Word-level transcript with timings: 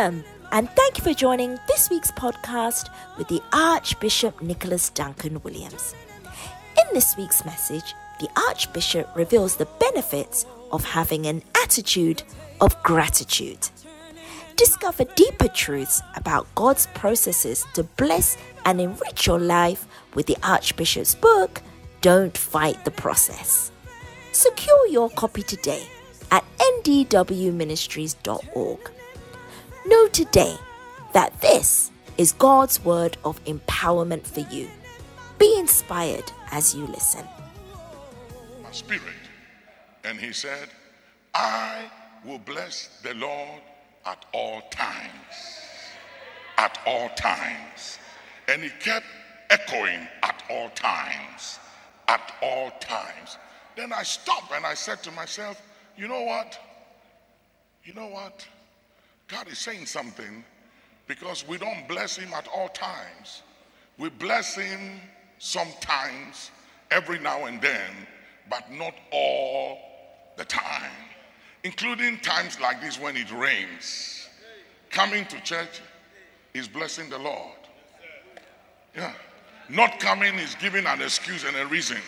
Welcome, 0.00 0.24
and 0.50 0.70
thank 0.70 0.96
you 0.96 1.04
for 1.04 1.12
joining 1.12 1.58
this 1.68 1.90
week's 1.90 2.10
podcast 2.12 2.88
with 3.18 3.28
the 3.28 3.42
Archbishop 3.52 4.40
Nicholas 4.40 4.88
Duncan 4.88 5.42
Williams. 5.42 5.94
In 6.24 6.94
this 6.94 7.18
week's 7.18 7.44
message, 7.44 7.94
the 8.18 8.30
Archbishop 8.48 9.14
reveals 9.14 9.56
the 9.56 9.68
benefits 9.78 10.46
of 10.72 10.84
having 10.84 11.26
an 11.26 11.42
attitude 11.54 12.22
of 12.62 12.82
gratitude. 12.82 13.68
Discover 14.56 15.04
deeper 15.16 15.48
truths 15.48 16.00
about 16.16 16.46
God's 16.54 16.86
processes 16.94 17.66
to 17.74 17.82
bless 17.82 18.38
and 18.64 18.80
enrich 18.80 19.26
your 19.26 19.38
life 19.38 19.86
with 20.14 20.24
the 20.24 20.38
Archbishop's 20.42 21.14
book, 21.14 21.60
Don't 22.00 22.38
Fight 22.38 22.86
the 22.86 22.90
Process. 22.90 23.70
Secure 24.32 24.86
your 24.86 25.10
copy 25.10 25.42
today 25.42 25.86
at 26.30 26.42
ndwministries.org. 26.80 28.90
Know 29.90 30.06
today 30.06 30.56
that 31.14 31.40
this 31.40 31.90
is 32.16 32.30
God's 32.34 32.84
word 32.84 33.16
of 33.24 33.44
empowerment 33.44 34.24
for 34.24 34.38
you. 34.54 34.68
Be 35.36 35.58
inspired 35.58 36.30
as 36.52 36.76
you 36.76 36.86
listen. 36.86 37.26
My 38.62 38.70
spirit. 38.70 39.02
And 40.04 40.16
he 40.16 40.32
said, 40.32 40.68
I 41.34 41.90
will 42.24 42.38
bless 42.38 43.00
the 43.02 43.14
Lord 43.14 43.62
at 44.06 44.24
all 44.32 44.62
times. 44.70 45.34
At 46.56 46.78
all 46.86 47.08
times. 47.16 47.98
And 48.46 48.62
he 48.62 48.70
kept 48.78 49.06
echoing 49.50 50.06
at 50.22 50.40
all 50.48 50.70
times. 50.70 51.58
At 52.06 52.32
all 52.40 52.70
times. 52.78 53.38
Then 53.76 53.92
I 53.92 54.04
stopped 54.04 54.52
and 54.52 54.64
I 54.64 54.74
said 54.74 55.02
to 55.02 55.10
myself, 55.10 55.60
you 55.96 56.06
know 56.06 56.22
what? 56.22 56.56
You 57.82 57.92
know 57.94 58.06
what? 58.06 58.46
God 59.30 59.48
is 59.48 59.58
saying 59.58 59.86
something 59.86 60.44
because 61.06 61.46
we 61.46 61.56
don't 61.56 61.86
bless 61.86 62.16
Him 62.16 62.32
at 62.34 62.48
all 62.48 62.68
times. 62.68 63.42
We 63.98 64.08
bless 64.08 64.56
Him 64.56 65.00
sometimes, 65.38 66.50
every 66.90 67.18
now 67.18 67.46
and 67.46 67.60
then, 67.62 67.90
but 68.48 68.70
not 68.72 68.94
all 69.12 69.78
the 70.36 70.44
time, 70.44 70.90
including 71.62 72.18
times 72.20 72.60
like 72.60 72.80
this 72.80 72.98
when 72.98 73.16
it 73.16 73.30
rains. 73.32 74.28
Coming 74.90 75.24
to 75.26 75.40
church 75.42 75.80
is 76.54 76.66
blessing 76.66 77.08
the 77.08 77.18
Lord. 77.18 77.58
Yeah. 78.96 79.12
Not 79.68 80.00
coming 80.00 80.34
is 80.34 80.56
giving 80.56 80.86
an 80.86 81.00
excuse 81.00 81.44
and 81.44 81.56
a 81.56 81.66
reason, 81.66 81.98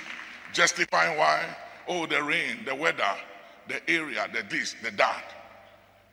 justifying 0.53 1.17
why, 1.17 1.45
oh, 1.87 2.07
the 2.07 2.21
rain, 2.21 2.65
the 2.65 2.75
weather, 2.75 3.15
the 3.69 3.89
area, 3.89 4.29
the 4.35 4.43
this, 4.49 4.75
the 4.83 4.91
that. 4.93 5.25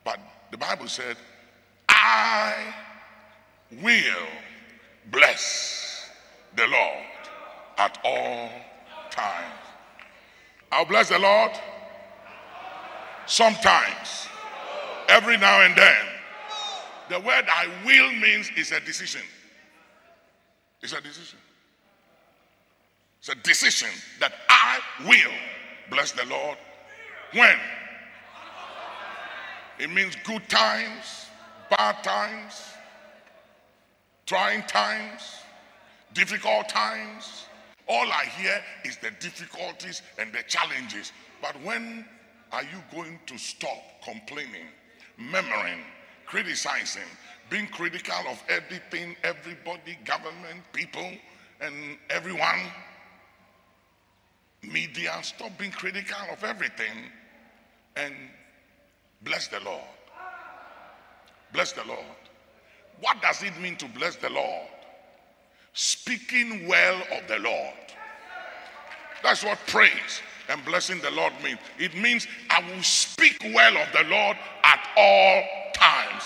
But 0.03 0.19
the 0.51 0.57
Bible 0.57 0.87
said, 0.87 1.17
I 1.87 2.73
will 3.81 4.27
bless 5.11 6.09
the 6.55 6.67
Lord 6.67 7.05
at 7.77 7.97
all 8.03 8.49
times. 9.11 9.53
I'll 10.71 10.85
bless 10.85 11.09
the 11.09 11.19
Lord 11.19 11.51
sometimes, 13.25 14.27
every 15.07 15.37
now 15.37 15.61
and 15.61 15.75
then. 15.75 16.05
The 17.09 17.19
word 17.19 17.45
I 17.49 17.67
will 17.85 18.11
means 18.13 18.51
is 18.55 18.71
a 18.71 18.79
decision. 18.79 19.21
It's 20.81 20.93
a 20.93 21.01
decision. 21.01 21.39
It's 23.19 23.29
a 23.29 23.35
decision 23.35 23.89
that 24.19 24.33
I 24.47 24.79
will 25.05 25.33
bless 25.89 26.11
the 26.11 26.25
Lord 26.25 26.57
when 27.33 27.57
it 29.79 29.89
means 29.89 30.15
good 30.25 30.47
times, 30.49 31.27
bad 31.69 32.03
times, 32.03 32.61
trying 34.25 34.61
times, 34.63 35.21
difficult 36.13 36.67
times. 36.67 37.45
All 37.87 38.05
I 38.11 38.25
hear 38.25 38.61
is 38.83 38.97
the 38.97 39.11
difficulties 39.19 40.01
and 40.19 40.31
the 40.33 40.43
challenges. 40.47 41.11
But 41.41 41.55
when 41.63 42.05
are 42.51 42.63
you 42.63 42.83
going 42.93 43.19
to 43.25 43.37
stop 43.37 43.81
complaining, 44.03 44.67
murmuring, 45.17 45.79
criticizing, 46.25 47.09
being 47.49 47.67
critical 47.67 48.15
of 48.29 48.43
everything, 48.49 49.15
everybody, 49.23 49.97
government, 50.05 50.61
people, 50.73 51.09
and 51.61 51.97
everyone? 52.09 52.59
Media, 54.61 55.17
stop 55.21 55.57
being 55.57 55.71
critical 55.71 56.17
of 56.31 56.43
everything 56.43 57.09
and 57.95 58.13
Bless 59.23 59.47
the 59.47 59.59
Lord. 59.61 59.81
Bless 61.53 61.71
the 61.71 61.83
Lord. 61.85 61.99
What 63.01 63.21
does 63.21 63.43
it 63.43 63.57
mean 63.59 63.75
to 63.77 63.87
bless 63.87 64.15
the 64.15 64.29
Lord? 64.29 64.67
Speaking 65.73 66.67
well 66.67 67.01
of 67.11 67.27
the 67.27 67.39
Lord. 67.39 67.73
That's 69.23 69.43
what 69.43 69.59
praise 69.67 70.21
and 70.49 70.63
blessing 70.65 70.99
the 71.01 71.11
Lord 71.11 71.33
means. 71.43 71.59
It 71.77 71.95
means 71.95 72.27
I 72.49 72.61
will 72.69 72.83
speak 72.83 73.37
well 73.53 73.77
of 73.77 73.87
the 73.93 74.09
Lord 74.09 74.37
at 74.63 74.87
all 74.97 75.43
times. 75.73 76.23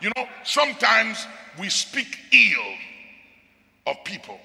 You 0.00 0.10
know, 0.16 0.26
sometimes 0.44 1.26
we 1.58 1.68
speak 1.68 2.18
ill 2.32 2.74
of 3.86 3.96
people, 4.04 4.38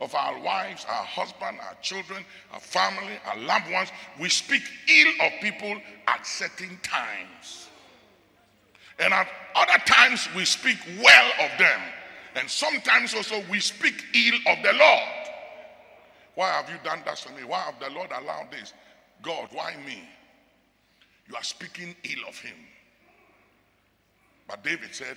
of 0.00 0.14
our 0.14 0.40
wives, 0.40 0.84
our 0.88 1.04
husband, 1.04 1.58
our 1.60 1.76
children, 1.80 2.24
our 2.52 2.60
family, 2.60 3.14
our 3.26 3.38
loved 3.38 3.70
ones. 3.70 3.90
We 4.20 4.28
speak 4.28 4.62
ill 4.88 5.26
of 5.26 5.32
people 5.40 5.76
at 6.08 6.26
certain 6.26 6.78
times. 6.82 7.68
And 8.98 9.12
at 9.12 9.28
other 9.54 9.82
times, 9.86 10.28
we 10.36 10.44
speak 10.44 10.78
well 11.02 11.30
of 11.40 11.58
them. 11.58 11.80
And 12.36 12.48
sometimes 12.48 13.14
also 13.14 13.42
we 13.50 13.60
speak 13.60 14.04
ill 14.14 14.52
of 14.52 14.62
the 14.62 14.72
Lord. 14.72 15.28
Why 16.34 16.48
have 16.50 16.68
you 16.68 16.76
done 16.82 17.00
that 17.04 17.16
to 17.18 17.32
me? 17.32 17.44
Why 17.44 17.60
have 17.60 17.78
the 17.78 17.90
Lord 17.94 18.10
allowed 18.10 18.50
this? 18.50 18.72
God, 19.22 19.48
why 19.52 19.74
me? 19.86 20.02
You 21.28 21.36
are 21.36 21.42
speaking 21.42 21.94
ill 22.02 22.28
of 22.28 22.38
him. 22.38 22.56
But 24.48 24.62
David 24.62 24.90
said, 24.92 25.16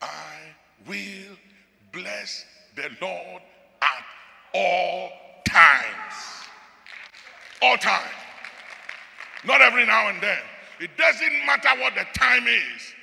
I 0.00 0.38
will 0.86 1.36
bless 1.92 2.44
the 2.74 2.90
Lord 3.00 3.42
all 4.54 5.10
times. 5.46 6.14
All 7.62 7.76
times. 7.76 8.10
Not 9.44 9.60
every 9.60 9.84
now 9.86 10.08
and 10.08 10.22
then. 10.22 10.38
It 10.80 10.90
doesn't 10.96 11.46
matter 11.46 11.68
what 11.80 11.94
the 11.94 12.06
time 12.18 12.46
is. 12.46 12.94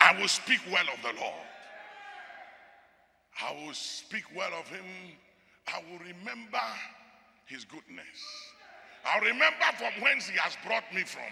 I 0.00 0.18
will 0.20 0.28
speak 0.28 0.60
well 0.70 0.84
of 0.92 1.02
the 1.02 1.20
Lord. 1.20 1.34
I 3.42 3.52
will 3.64 3.74
speak 3.74 4.24
well 4.36 4.50
of 4.58 4.68
him. 4.68 4.84
I 5.68 5.80
will 5.90 5.98
remember 5.98 6.62
his 7.46 7.64
goodness. 7.64 8.16
I'll 9.04 9.20
remember 9.20 9.66
from 9.78 10.02
whence 10.02 10.28
he 10.28 10.36
has 10.38 10.56
brought 10.66 10.84
me 10.94 11.02
from. 11.02 11.30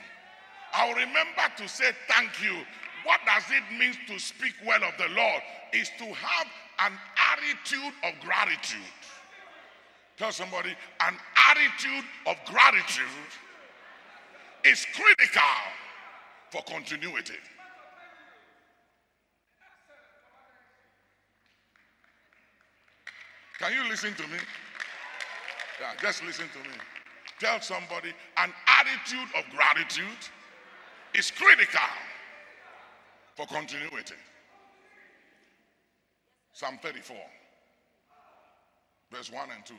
I'll 0.73 0.95
remember 0.95 1.43
to 1.57 1.69
say 1.69 1.91
thank 2.09 2.31
you. 2.43 2.57
What 3.05 3.21
does 3.27 3.45
it 3.51 3.79
mean 3.79 3.95
to 4.09 4.19
speak 4.19 4.55
well 4.67 4.83
of 4.83 4.95
the 4.99 5.09
Lord? 5.15 5.43
Is 5.73 5.91
to 5.99 6.05
have 6.05 6.47
an 6.81 6.93
attitude 7.33 7.93
of 8.03 8.13
gratitude. 8.21 8.81
Tell 10.17 10.31
somebody, 10.31 10.71
an 11.01 11.17
attitude 11.51 12.05
of 12.27 12.37
gratitude 12.47 13.05
is 14.65 14.87
critical 14.95 15.43
for 16.51 16.63
continuity. 16.63 17.35
Can 23.59 23.73
you 23.73 23.89
listen 23.89 24.15
to 24.15 24.23
me? 24.25 24.39
Yeah, 25.81 25.93
just 26.01 26.25
listen 26.25 26.47
to 26.53 26.59
me. 26.59 26.77
Tell 27.41 27.61
somebody 27.61 28.11
an 28.37 28.53
attitude 28.67 29.29
of 29.37 29.45
gratitude 29.51 30.29
is 31.15 31.31
critical 31.31 31.81
for 33.35 33.47
continuity. 33.47 34.15
Psalm 36.53 36.79
34, 36.83 37.17
verse 39.11 39.33
1 39.33 39.49
and 39.57 39.67
2. 39.67 39.75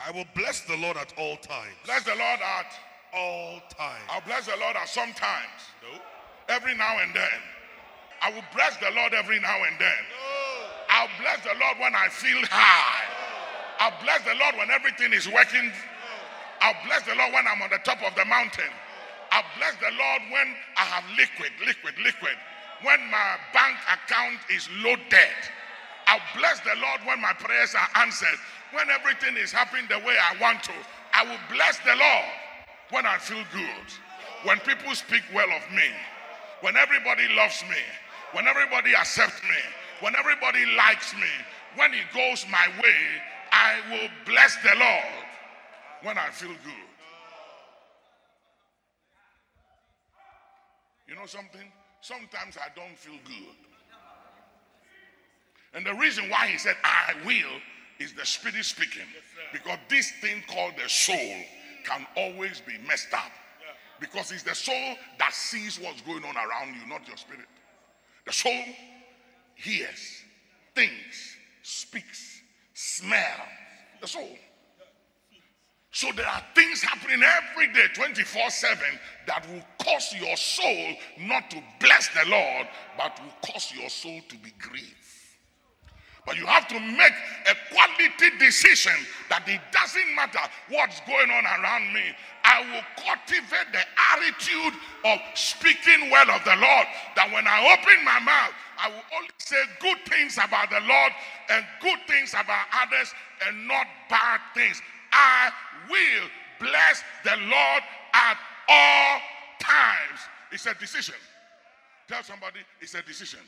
I 0.00 0.10
will 0.10 0.28
bless 0.34 0.60
the 0.60 0.76
Lord 0.76 0.96
at 0.96 1.12
all 1.16 1.36
times. 1.36 1.72
Bless 1.84 2.04
the 2.04 2.14
Lord 2.14 2.40
at 2.40 2.70
all 3.16 3.60
times. 3.72 4.04
I'll 4.10 4.20
bless 4.20 4.46
the 4.46 4.56
Lord 4.60 4.76
at 4.76 4.88
sometimes. 4.88 5.72
No. 5.80 5.98
Every 6.48 6.76
now 6.76 7.00
and 7.00 7.14
then. 7.14 7.40
I 8.20 8.30
will 8.30 8.44
bless 8.54 8.76
the 8.76 8.90
Lord 8.94 9.14
every 9.14 9.40
now 9.40 9.56
and 9.64 9.76
then. 9.80 10.02
No. 10.12 10.68
I'll 10.90 11.12
bless 11.20 11.40
the 11.42 11.56
Lord 11.58 11.80
when 11.80 11.94
I 11.96 12.08
feel 12.08 12.38
high. 12.44 13.08
I'll 13.80 13.96
bless 14.04 14.22
the 14.24 14.36
Lord 14.36 14.56
when 14.56 14.70
everything 14.70 15.12
is 15.12 15.28
working. 15.28 15.72
I'll 16.60 16.76
bless 16.86 17.02
the 17.04 17.14
Lord 17.16 17.32
when 17.32 17.46
I'm 17.48 17.60
on 17.62 17.70
the 17.70 17.80
top 17.80 18.00
of 18.04 18.14
the 18.16 18.24
mountain. 18.24 18.72
I'll 19.32 19.48
bless 19.56 19.76
the 19.80 19.92
Lord 19.96 20.22
when 20.30 20.54
I 20.76 20.84
have 20.92 21.04
liquid, 21.16 21.52
liquid, 21.64 21.94
liquid. 22.04 22.36
When 22.84 23.00
my 23.10 23.36
bank 23.52 23.76
account 23.88 24.40
is 24.52 24.68
loaded. 24.84 25.40
I'll 26.06 26.22
bless 26.36 26.60
the 26.60 26.76
Lord 26.78 27.00
when 27.04 27.20
my 27.20 27.32
prayers 27.32 27.74
are 27.74 27.88
answered 28.00 28.38
when 28.72 28.90
everything 28.90 29.36
is 29.36 29.52
happening 29.52 29.86
the 29.88 29.98
way 29.98 30.16
I 30.16 30.40
want 30.40 30.62
to, 30.64 30.72
I 31.12 31.24
will 31.24 31.40
bless 31.50 31.78
the 31.80 31.94
Lord 31.96 32.30
when 32.90 33.06
I 33.06 33.18
feel 33.18 33.42
good. 33.52 33.86
When 34.44 34.58
people 34.60 34.94
speak 34.94 35.22
well 35.34 35.50
of 35.50 35.62
me, 35.74 35.88
when 36.60 36.76
everybody 36.76 37.28
loves 37.34 37.62
me, 37.68 37.82
when 38.32 38.46
everybody 38.46 38.94
accepts 38.94 39.42
me, 39.42 39.60
when 40.00 40.14
everybody 40.16 40.64
likes 40.76 41.14
me, 41.14 41.32
when 41.76 41.92
it 41.94 42.04
goes 42.14 42.44
my 42.50 42.68
way, 42.82 43.00
I 43.52 43.80
will 43.90 44.08
bless 44.24 44.56
the 44.62 44.74
Lord 44.78 45.24
when 46.02 46.18
I 46.18 46.28
feel 46.30 46.50
good. 46.64 46.86
You 51.08 51.14
know 51.14 51.26
something? 51.26 51.72
Sometimes 52.00 52.56
I 52.56 52.68
don't 52.74 52.98
feel 52.98 53.18
good. 53.24 53.56
And 55.74 55.84
the 55.84 55.94
reason 55.94 56.28
why 56.28 56.46
he 56.46 56.58
said, 56.58 56.76
I 56.84 57.14
will, 57.24 57.60
is 57.98 58.12
the 58.12 58.24
spirit 58.24 58.64
speaking. 58.64 59.06
Because 59.52 59.78
this 59.88 60.10
thing 60.20 60.42
called 60.48 60.74
the 60.82 60.88
soul 60.88 61.34
can 61.84 62.06
always 62.16 62.60
be 62.60 62.74
messed 62.86 63.12
up. 63.14 63.30
Because 64.00 64.32
it's 64.32 64.42
the 64.42 64.54
soul 64.54 64.94
that 65.18 65.32
sees 65.32 65.80
what's 65.80 66.02
going 66.02 66.24
on 66.24 66.36
around 66.36 66.74
you, 66.74 66.86
not 66.88 67.06
your 67.08 67.16
spirit. 67.16 67.46
The 68.26 68.32
soul 68.32 68.62
hears, 69.54 70.22
thinks, 70.74 71.36
speaks, 71.62 72.42
smells. 72.74 73.22
The 74.00 74.08
soul. 74.08 74.36
So 75.96 76.08
there 76.14 76.26
are 76.26 76.42
things 76.54 76.82
happening 76.82 77.22
every 77.22 77.72
day, 77.72 77.86
24 77.94 78.50
7, 78.50 78.78
that 79.26 79.48
will 79.48 79.62
cause 79.82 80.14
your 80.20 80.36
soul 80.36 80.94
not 81.20 81.50
to 81.50 81.62
bless 81.80 82.08
the 82.08 82.28
Lord, 82.28 82.66
but 82.98 83.18
will 83.22 83.50
cause 83.50 83.72
your 83.74 83.88
soul 83.88 84.20
to 84.28 84.36
be 84.36 84.52
grieved. 84.58 84.92
But 86.26 86.36
you 86.36 86.44
have 86.44 86.68
to 86.68 86.78
make 86.78 87.14
a 87.48 87.65
quality 87.96 88.36
decision 88.38 88.92
that 89.28 89.44
it 89.48 89.60
doesn't 89.72 90.14
matter 90.14 90.40
what's 90.68 91.00
going 91.00 91.30
on 91.30 91.44
around 91.44 91.92
me. 91.92 92.04
I 92.44 92.60
will 92.60 92.86
cultivate 93.02 93.72
the 93.72 93.82
attitude 94.14 94.78
of 95.04 95.18
speaking 95.34 96.10
well 96.10 96.30
of 96.30 96.44
the 96.44 96.56
Lord. 96.56 96.86
That 97.16 97.32
when 97.32 97.46
I 97.46 97.74
open 97.74 98.04
my 98.04 98.20
mouth, 98.20 98.54
I 98.78 98.88
will 98.88 99.06
only 99.16 99.30
say 99.38 99.60
good 99.80 99.98
things 100.06 100.38
about 100.38 100.70
the 100.70 100.80
Lord 100.80 101.12
and 101.50 101.64
good 101.80 101.98
things 102.06 102.30
about 102.30 102.66
others 102.72 103.12
and 103.46 103.66
not 103.66 103.86
bad 104.08 104.40
things. 104.54 104.80
I 105.12 105.50
will 105.90 106.28
bless 106.60 107.02
the 107.24 107.36
Lord 107.36 107.82
at 108.14 108.38
all 108.68 109.20
times. 109.60 110.20
It's 110.52 110.66
a 110.66 110.74
decision. 110.74 111.16
Tell 112.06 112.22
somebody 112.22 112.60
it's 112.80 112.94
a 112.94 113.02
decision. 113.02 113.40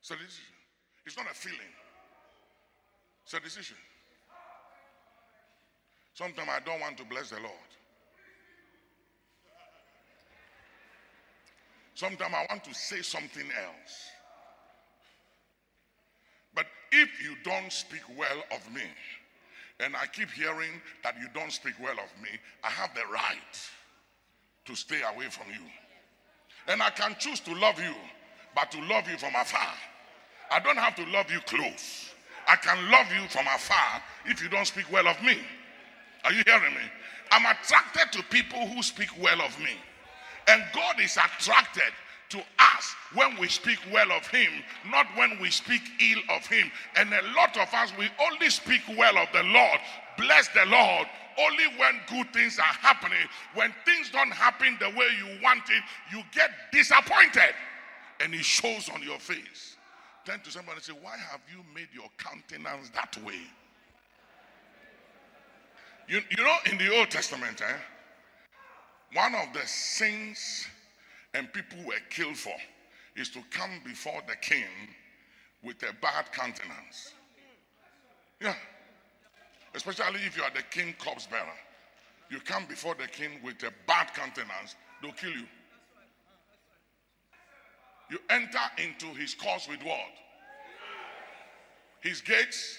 It's 0.00 0.10
a 0.10 0.16
decision. 0.16 0.52
It's 1.06 1.16
not 1.16 1.26
a 1.30 1.34
feeling, 1.34 1.72
it's 3.24 3.34
a 3.34 3.40
decision. 3.40 3.76
Sometimes 6.14 6.48
I 6.48 6.60
don't 6.60 6.80
want 6.80 6.96
to 6.98 7.04
bless 7.04 7.30
the 7.30 7.40
Lord. 7.40 7.52
Sometimes 11.94 12.34
I 12.34 12.46
want 12.50 12.64
to 12.64 12.74
say 12.74 13.02
something 13.02 13.46
else. 13.46 14.08
But 16.54 16.66
if 16.92 17.22
you 17.22 17.34
don't 17.44 17.72
speak 17.72 18.02
well 18.16 18.42
of 18.52 18.72
me, 18.72 18.82
and 19.80 19.96
I 19.96 20.06
keep 20.06 20.30
hearing 20.30 20.80
that 21.02 21.16
you 21.20 21.28
don't 21.34 21.52
speak 21.52 21.74
well 21.82 21.92
of 21.92 22.22
me, 22.22 22.30
I 22.62 22.70
have 22.70 22.94
the 22.94 23.02
right 23.12 23.70
to 24.66 24.74
stay 24.76 25.00
away 25.14 25.26
from 25.30 25.46
you. 25.52 25.66
And 26.68 26.82
I 26.82 26.90
can 26.90 27.16
choose 27.18 27.40
to 27.40 27.54
love 27.54 27.78
you, 27.78 27.94
but 28.54 28.70
to 28.70 28.80
love 28.84 29.08
you 29.08 29.16
from 29.18 29.34
afar. 29.34 29.74
I 30.50 30.60
don't 30.60 30.78
have 30.78 30.94
to 30.96 31.04
love 31.06 31.30
you 31.30 31.40
close. 31.40 32.13
I 32.46 32.56
can 32.56 32.90
love 32.90 33.06
you 33.10 33.28
from 33.28 33.46
afar 33.46 34.02
if 34.26 34.42
you 34.42 34.48
don't 34.48 34.66
speak 34.66 34.90
well 34.92 35.08
of 35.08 35.20
me. 35.22 35.38
Are 36.24 36.32
you 36.32 36.42
hearing 36.46 36.74
me? 36.74 36.86
I'm 37.30 37.44
attracted 37.44 38.12
to 38.12 38.22
people 38.24 38.66
who 38.66 38.82
speak 38.82 39.08
well 39.20 39.40
of 39.40 39.58
me. 39.58 39.72
And 40.48 40.62
God 40.74 41.00
is 41.00 41.16
attracted 41.16 41.92
to 42.30 42.38
us 42.58 42.94
when 43.14 43.36
we 43.38 43.48
speak 43.48 43.78
well 43.92 44.10
of 44.12 44.26
Him, 44.26 44.50
not 44.90 45.06
when 45.16 45.38
we 45.40 45.50
speak 45.50 45.82
ill 46.00 46.36
of 46.36 46.46
Him. 46.46 46.70
And 46.96 47.12
a 47.12 47.22
lot 47.36 47.56
of 47.56 47.72
us, 47.72 47.92
we 47.98 48.08
only 48.30 48.50
speak 48.50 48.82
well 48.96 49.16
of 49.18 49.28
the 49.32 49.42
Lord, 49.42 49.78
bless 50.18 50.48
the 50.48 50.66
Lord, 50.66 51.06
only 51.38 51.64
when 51.78 52.00
good 52.08 52.32
things 52.32 52.58
are 52.58 52.62
happening. 52.62 53.26
When 53.54 53.72
things 53.84 54.10
don't 54.10 54.32
happen 54.32 54.76
the 54.80 54.90
way 54.90 55.08
you 55.18 55.42
want 55.42 55.62
it, 55.70 55.82
you 56.12 56.22
get 56.32 56.50
disappointed. 56.72 57.54
And 58.20 58.34
it 58.34 58.44
shows 58.44 58.88
on 58.88 59.02
your 59.02 59.18
face. 59.18 59.73
Turn 60.24 60.40
to 60.40 60.50
somebody 60.50 60.76
and 60.76 60.84
say, 60.84 60.92
Why 61.00 61.16
have 61.30 61.40
you 61.50 61.62
made 61.74 61.88
your 61.92 62.08
countenance 62.16 62.90
that 62.90 63.16
way? 63.24 63.40
You, 66.08 66.20
you 66.36 66.44
know, 66.44 66.56
in 66.70 66.78
the 66.78 66.94
Old 66.96 67.10
Testament, 67.10 67.60
eh, 67.62 67.76
one 69.14 69.34
of 69.34 69.52
the 69.52 69.66
sins 69.66 70.66
and 71.34 71.52
people 71.52 71.78
were 71.86 72.00
killed 72.10 72.36
for 72.36 72.54
is 73.16 73.28
to 73.30 73.40
come 73.50 73.70
before 73.84 74.20
the 74.26 74.36
king 74.36 74.64
with 75.62 75.82
a 75.82 75.92
bad 76.02 76.30
countenance. 76.32 77.12
Yeah. 78.40 78.54
Especially 79.74 80.20
if 80.26 80.36
you 80.36 80.42
are 80.42 80.50
the 80.54 80.62
king 80.70 80.94
corpse 80.98 81.26
bearer. 81.26 81.46
You 82.30 82.40
come 82.40 82.66
before 82.66 82.94
the 82.94 83.08
king 83.08 83.30
with 83.42 83.62
a 83.62 83.72
bad 83.86 84.12
countenance, 84.14 84.76
they'll 85.02 85.12
kill 85.12 85.30
you. 85.30 85.46
You 88.14 88.20
enter 88.30 88.60
into 88.78 89.06
his 89.06 89.34
course 89.34 89.66
with 89.68 89.82
what? 89.82 89.98
His 92.00 92.20
gates. 92.20 92.78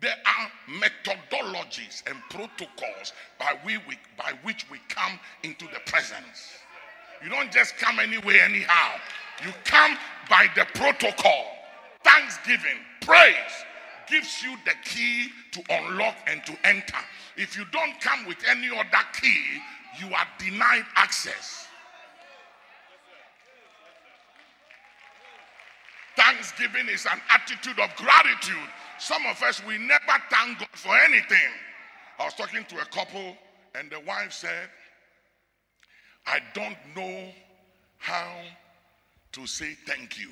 There 0.00 0.16
are 0.26 0.50
methodologies 0.80 2.02
and 2.10 2.18
protocols 2.28 3.12
by, 3.38 3.56
we, 3.64 3.76
by 4.16 4.32
which 4.42 4.66
we 4.68 4.78
come 4.88 5.20
into 5.44 5.66
the 5.66 5.78
presence. 5.86 6.58
You 7.22 7.30
don't 7.30 7.52
just 7.52 7.76
come 7.76 8.00
anywhere, 8.00 8.40
anyhow. 8.42 8.98
You 9.44 9.52
come 9.62 9.96
by 10.28 10.48
the 10.56 10.66
protocol. 10.74 11.44
Thanksgiving, 12.02 12.78
praise 13.00 13.64
gives 14.10 14.42
you 14.42 14.56
the 14.64 14.72
key 14.84 15.28
to 15.52 15.62
unlock 15.70 16.16
and 16.26 16.44
to 16.46 16.58
enter. 16.64 16.98
If 17.36 17.56
you 17.56 17.64
don't 17.70 18.00
come 18.00 18.26
with 18.26 18.38
any 18.50 18.70
other 18.70 19.06
key, 19.20 19.44
you 20.00 20.06
are 20.06 20.26
denied 20.40 20.86
access. 20.96 21.67
Thanksgiving 26.28 26.90
is 26.90 27.06
an 27.06 27.18
attitude 27.30 27.78
of 27.78 27.96
gratitude. 27.96 28.68
Some 28.98 29.24
of 29.24 29.42
us, 29.42 29.64
we 29.64 29.78
never 29.78 30.22
thank 30.28 30.58
God 30.58 30.68
for 30.72 30.94
anything. 31.06 31.48
I 32.18 32.26
was 32.26 32.34
talking 32.34 32.66
to 32.68 32.76
a 32.82 32.84
couple, 32.84 33.34
and 33.74 33.90
the 33.90 34.00
wife 34.00 34.32
said, 34.32 34.68
I 36.26 36.40
don't 36.52 36.76
know 36.94 37.30
how 37.96 38.30
to 39.32 39.46
say 39.46 39.74
thank 39.86 40.18
you. 40.18 40.28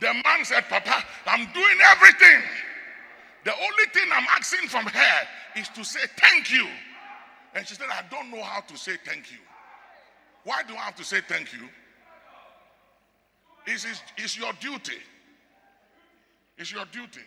The 0.00 0.12
man 0.12 0.44
said, 0.44 0.64
Papa, 0.68 1.04
I'm 1.26 1.52
doing 1.52 1.78
everything. 1.92 2.42
The 3.44 3.52
only 3.52 3.84
thing 3.92 4.10
I'm 4.12 4.26
asking 4.36 4.68
from 4.68 4.86
her 4.86 5.28
is 5.54 5.68
to 5.68 5.84
say 5.84 6.00
thank 6.18 6.50
you. 6.50 6.66
And 7.54 7.66
she 7.66 7.74
said, 7.74 7.86
I 7.90 8.02
don't 8.10 8.30
know 8.30 8.42
how 8.42 8.60
to 8.60 8.76
say 8.76 8.96
thank 9.04 9.30
you. 9.30 9.38
Why 10.44 10.62
do 10.66 10.74
I 10.74 10.80
have 10.80 10.96
to 10.96 11.04
say 11.04 11.20
thank 11.26 11.52
you? 11.52 11.68
It's, 13.66 13.84
it's, 13.84 14.02
it's 14.16 14.38
your 14.38 14.52
duty. 14.60 14.98
It's 16.58 16.72
your 16.72 16.84
duty. 16.92 17.20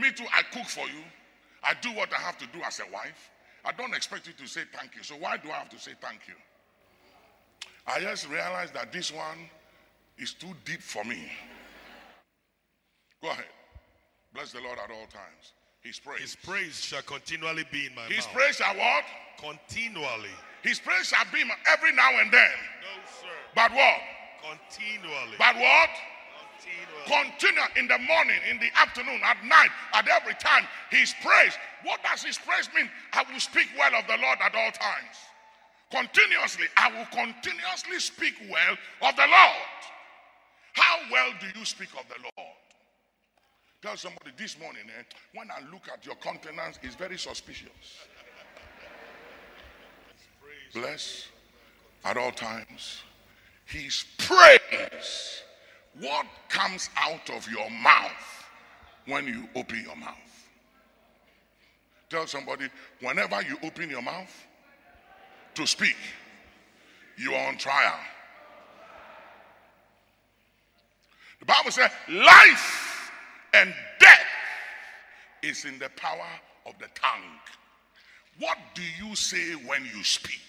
Me 0.00 0.10
too, 0.12 0.24
I 0.32 0.42
cook 0.52 0.66
for 0.66 0.86
you. 0.86 1.02
I 1.62 1.74
do 1.80 1.90
what 1.92 2.12
I 2.12 2.20
have 2.20 2.38
to 2.38 2.46
do 2.46 2.60
as 2.66 2.80
a 2.80 2.92
wife. 2.92 3.30
I 3.64 3.72
don't 3.72 3.94
expect 3.94 4.26
you 4.26 4.32
to 4.32 4.46
say 4.46 4.62
thank 4.74 4.96
you. 4.96 5.02
So 5.02 5.14
why 5.14 5.36
do 5.36 5.50
I 5.50 5.54
have 5.54 5.68
to 5.70 5.78
say 5.78 5.92
thank 6.00 6.20
you? 6.26 6.34
I 7.86 8.00
just 8.00 8.28
realized 8.28 8.74
that 8.74 8.92
this 8.92 9.12
one 9.12 9.48
is 10.18 10.34
too 10.34 10.54
deep 10.64 10.80
for 10.80 11.04
me. 11.04 11.30
Go 13.22 13.30
ahead. 13.30 13.44
Bless 14.34 14.52
the 14.52 14.60
Lord 14.60 14.78
at 14.78 14.90
all 14.90 15.06
times. 15.06 15.52
His 15.82 15.98
praise. 15.98 16.20
His 16.20 16.36
praise 16.36 16.78
shall 16.80 17.02
continually 17.02 17.64
be 17.72 17.86
in 17.86 17.94
my 17.94 18.02
His 18.02 18.24
mouth. 18.26 18.34
praise 18.34 18.56
shall 18.56 18.76
what? 18.76 19.04
Continually. 19.38 20.30
His 20.62 20.78
praise 20.78 21.08
shall 21.08 21.24
be 21.32 21.42
every 21.66 21.92
now 21.92 22.10
and 22.20 22.30
then. 22.30 22.54
No, 22.86 23.02
sir. 23.10 23.26
But 23.54 23.72
what? 23.72 23.98
Continually. 24.46 25.34
But 25.38 25.56
what? 25.56 25.90
Continually. 26.54 27.34
Continue 27.34 27.66
in 27.74 27.88
the 27.88 27.98
morning, 27.98 28.38
in 28.48 28.58
the 28.60 28.70
afternoon, 28.78 29.20
at 29.24 29.44
night, 29.44 29.70
at 29.92 30.06
every 30.06 30.34
time. 30.34 30.68
His 30.90 31.14
praise. 31.20 31.58
What 31.82 32.00
does 32.04 32.22
his 32.22 32.38
praise 32.38 32.70
mean? 32.74 32.88
I 33.12 33.24
will 33.30 33.40
speak 33.40 33.66
well 33.76 33.92
of 33.96 34.06
the 34.06 34.16
Lord 34.22 34.38
at 34.38 34.54
all 34.54 34.70
times. 34.70 35.16
Continuously. 35.90 36.66
I 36.76 36.94
will 36.94 37.10
continuously 37.10 37.98
speak 37.98 38.34
well 38.48 38.78
of 39.02 39.16
the 39.16 39.26
Lord. 39.26 39.82
How 40.74 40.98
well 41.10 41.32
do 41.40 41.58
you 41.58 41.64
speak 41.64 41.90
of 41.98 42.06
the 42.08 42.22
Lord? 42.22 42.56
Tell 43.82 43.96
somebody 43.96 44.30
this 44.36 44.56
morning, 44.60 44.82
eh, 44.96 45.02
when 45.34 45.48
I 45.50 45.60
look 45.72 45.88
at 45.92 46.06
your 46.06 46.14
countenance, 46.14 46.78
it's 46.84 46.94
very 46.94 47.18
suspicious. 47.18 48.06
Bless 50.72 51.26
at 52.04 52.16
all 52.16 52.30
times. 52.30 53.02
His 53.64 54.04
praise. 54.18 55.42
What 55.98 56.26
comes 56.48 56.90
out 56.96 57.28
of 57.30 57.50
your 57.50 57.68
mouth 57.70 58.46
when 59.06 59.26
you 59.26 59.48
open 59.56 59.82
your 59.84 59.96
mouth. 59.96 60.16
Tell 62.08 62.26
somebody, 62.28 62.68
whenever 63.00 63.42
you 63.42 63.56
open 63.64 63.90
your 63.90 64.02
mouth 64.02 64.46
to 65.54 65.66
speak, 65.66 65.96
you 67.18 67.34
are 67.34 67.48
on 67.48 67.58
trial. 67.58 67.98
The 71.40 71.46
Bible 71.46 71.72
says, 71.72 71.90
life 72.08 72.81
and 73.54 73.74
death 73.98 74.20
is 75.42 75.64
in 75.64 75.78
the 75.78 75.90
power 75.96 76.28
of 76.66 76.74
the 76.78 76.86
tongue. 76.94 77.38
What 78.38 78.58
do 78.74 78.82
you 79.04 79.14
say 79.14 79.52
when 79.66 79.84
you 79.94 80.02
speak? 80.04 80.40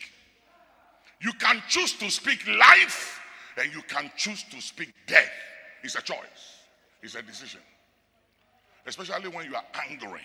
You 1.21 1.31
can 1.33 1.61
choose 1.67 1.93
to 1.93 2.09
speak 2.09 2.45
life 2.47 3.19
and 3.57 3.73
you 3.73 3.81
can 3.87 4.11
choose 4.17 4.43
to 4.43 4.61
speak 4.61 4.93
death. 5.07 5.31
It's 5.83 5.95
a 5.95 6.01
choice, 6.01 6.17
it's 7.01 7.15
a 7.15 7.21
decision. 7.21 7.61
Especially 8.85 9.29
when 9.29 9.45
you 9.49 9.55
are 9.55 9.63
angry, 9.89 10.21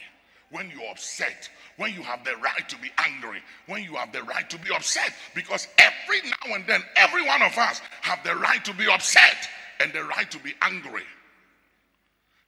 when 0.50 0.70
you're 0.70 0.90
upset, 0.90 1.48
when 1.76 1.92
you 1.92 2.02
have 2.02 2.24
the 2.24 2.36
right 2.36 2.68
to 2.68 2.76
be 2.78 2.90
angry, 2.98 3.40
when 3.66 3.84
you 3.84 3.94
have 3.94 4.12
the 4.12 4.22
right 4.24 4.48
to 4.50 4.58
be 4.58 4.74
upset. 4.74 5.12
Because 5.34 5.68
every 5.78 6.20
now 6.28 6.54
and 6.54 6.66
then, 6.66 6.82
every 6.96 7.24
one 7.26 7.42
of 7.42 7.56
us 7.56 7.80
have 8.02 8.18
the 8.24 8.34
right 8.36 8.64
to 8.64 8.74
be 8.74 8.90
upset 8.90 9.48
and 9.80 9.92
the 9.92 10.02
right 10.04 10.30
to 10.30 10.38
be 10.38 10.54
angry. 10.62 11.04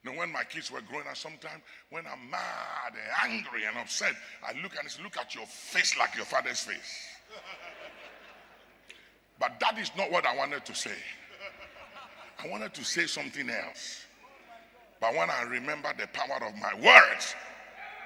Now, 0.03 0.17
when 0.17 0.31
my 0.31 0.43
kids 0.43 0.71
were 0.71 0.81
growing 0.81 1.05
up, 1.07 1.15
sometimes 1.15 1.61
when 1.91 2.05
I'm 2.07 2.29
mad 2.29 2.93
and 2.93 3.33
angry 3.33 3.65
and 3.67 3.77
upset, 3.77 4.13
I 4.43 4.59
look 4.61 4.71
and 4.79 4.89
say, 4.89 5.03
Look 5.03 5.17
at 5.17 5.35
your 5.35 5.45
face 5.45 5.97
like 5.97 6.15
your 6.15 6.25
father's 6.25 6.61
face. 6.61 7.07
but 9.39 9.59
that 9.59 9.77
is 9.77 9.91
not 9.95 10.11
what 10.11 10.25
I 10.25 10.35
wanted 10.35 10.65
to 10.65 10.75
say. 10.75 10.97
I 12.43 12.47
wanted 12.47 12.73
to 12.73 12.83
say 12.83 13.05
something 13.05 13.49
else. 13.49 14.05
But 14.99 15.15
when 15.15 15.29
I 15.29 15.43
remember 15.43 15.89
the 15.97 16.07
power 16.07 16.47
of 16.47 16.55
my 16.55 16.73
words, 16.75 17.35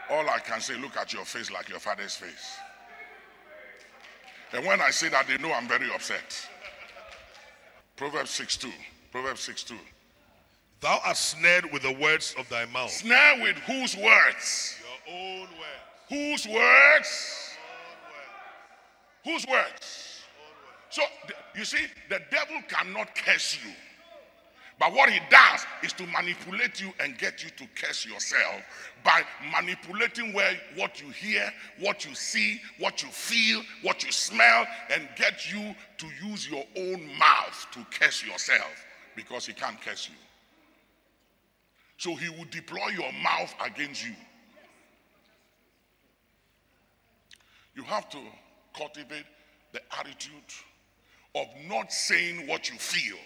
all 0.10 0.30
I 0.30 0.40
can 0.40 0.60
say, 0.60 0.76
Look 0.76 0.98
at 0.98 1.14
your 1.14 1.24
face 1.24 1.50
like 1.50 1.70
your 1.70 1.80
father's 1.80 2.16
face. 2.16 2.58
And 4.52 4.66
when 4.66 4.82
I 4.82 4.90
say 4.90 5.10
that, 5.10 5.28
they 5.28 5.38
know 5.38 5.54
I'm 5.54 5.68
very 5.68 5.90
upset. 5.94 6.50
Proverbs 7.96 8.32
6 8.32 8.58
2. 8.58 8.70
Proverbs 9.12 9.42
6 9.42 9.64
2. 9.64 9.76
Thou 10.82 11.00
art 11.04 11.18
snared 11.18 11.72
with 11.72 11.82
the 11.82 11.94
words 11.94 12.36
of 12.38 12.48
thy 12.50 12.66
mouth. 12.66 12.92
Snare 12.92 13.42
with 13.42 13.56
whose 13.58 13.96
words? 13.96 14.78
Your 15.08 15.18
own 15.18 15.42
words. 15.42 16.10
Whose 16.10 16.48
words? 16.48 17.56
Your 19.24 19.32
own 19.32 19.44
words. 19.44 19.46
Whose 19.46 19.48
words? 19.48 20.22
So 20.90 21.02
you 21.56 21.66
see, 21.66 21.86
the 22.10 22.22
devil 22.32 22.58
cannot 22.70 23.16
curse 23.16 23.58
you. 23.64 23.72
But 24.78 24.92
what 24.92 25.10
he 25.10 25.20
does 25.30 25.66
is 25.84 25.94
to 25.94 26.06
manipulate 26.08 26.82
you 26.82 26.92
and 27.00 27.18
get 27.18 27.44
you 27.44 27.50
to 27.52 27.66
curse 27.82 28.06
yourself 28.06 28.62
by 29.06 29.24
manipulating 29.52 30.34
where 30.34 30.60
what 30.76 31.02
you 31.02 31.10
hear, 31.10 31.52
what 31.80 32.06
you 32.06 32.14
see, 32.14 32.60
what 32.78 33.02
you 33.02 33.10
feel, 33.10 33.62
what 33.84 34.04
you 34.04 34.12
smell, 34.12 34.68
and 34.90 35.08
get 35.16 35.52
you 35.52 35.74
to 35.98 36.08
use 36.28 36.50
your 36.50 36.66
own 36.78 37.08
mouth 37.18 37.68
to 37.72 37.86
curse 37.98 38.26
yourself 38.26 38.86
because 39.16 39.46
he 39.46 39.54
can't 39.54 39.80
curse 39.82 40.10
you. 40.10 40.25
So 41.98 42.16
he 42.16 42.30
will 42.30 42.46
deploy 42.52 42.90
your 42.90 43.12
mouth 43.24 43.54
against 43.64 44.06
you. 44.06 44.14
You 47.76 47.84
have 47.84 48.10
to 48.10 48.20
cultivate 48.76 49.26
the 49.74 49.82
attitude 50.00 50.34
of 51.36 51.48
not 51.68 51.92
saying 51.92 52.48
what 52.48 52.70
you 52.70 52.78
feel. 52.78 53.18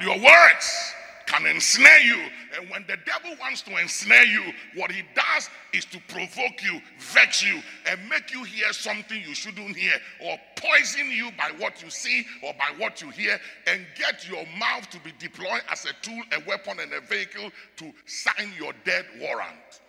Your 0.00 0.16
words 0.16 0.94
can 1.38 1.46
ensnare 1.54 2.00
you. 2.00 2.18
And 2.58 2.70
when 2.70 2.84
the 2.86 2.96
devil 3.06 3.36
wants 3.40 3.62
to 3.62 3.76
ensnare 3.76 4.24
you, 4.24 4.52
what 4.74 4.90
he 4.90 5.02
does 5.14 5.48
is 5.72 5.84
to 5.86 6.00
provoke 6.08 6.62
you, 6.62 6.80
vex 6.98 7.42
you, 7.44 7.60
and 7.88 8.00
make 8.08 8.32
you 8.32 8.44
hear 8.44 8.72
something 8.72 9.20
you 9.26 9.34
shouldn't 9.34 9.76
hear, 9.76 9.94
or 10.24 10.36
poison 10.56 11.10
you 11.10 11.30
by 11.32 11.50
what 11.58 11.82
you 11.82 11.90
see 11.90 12.24
or 12.42 12.52
by 12.54 12.72
what 12.78 13.00
you 13.02 13.10
hear, 13.10 13.38
and 13.66 13.86
get 13.96 14.28
your 14.28 14.44
mouth 14.58 14.88
to 14.90 14.98
be 15.00 15.12
deployed 15.18 15.62
as 15.70 15.84
a 15.84 15.92
tool, 16.02 16.22
a 16.32 16.48
weapon, 16.48 16.78
and 16.80 16.92
a 16.92 17.00
vehicle 17.00 17.50
to 17.76 17.92
sign 18.06 18.52
your 18.58 18.72
dead 18.84 19.04
warrant. 19.20 19.80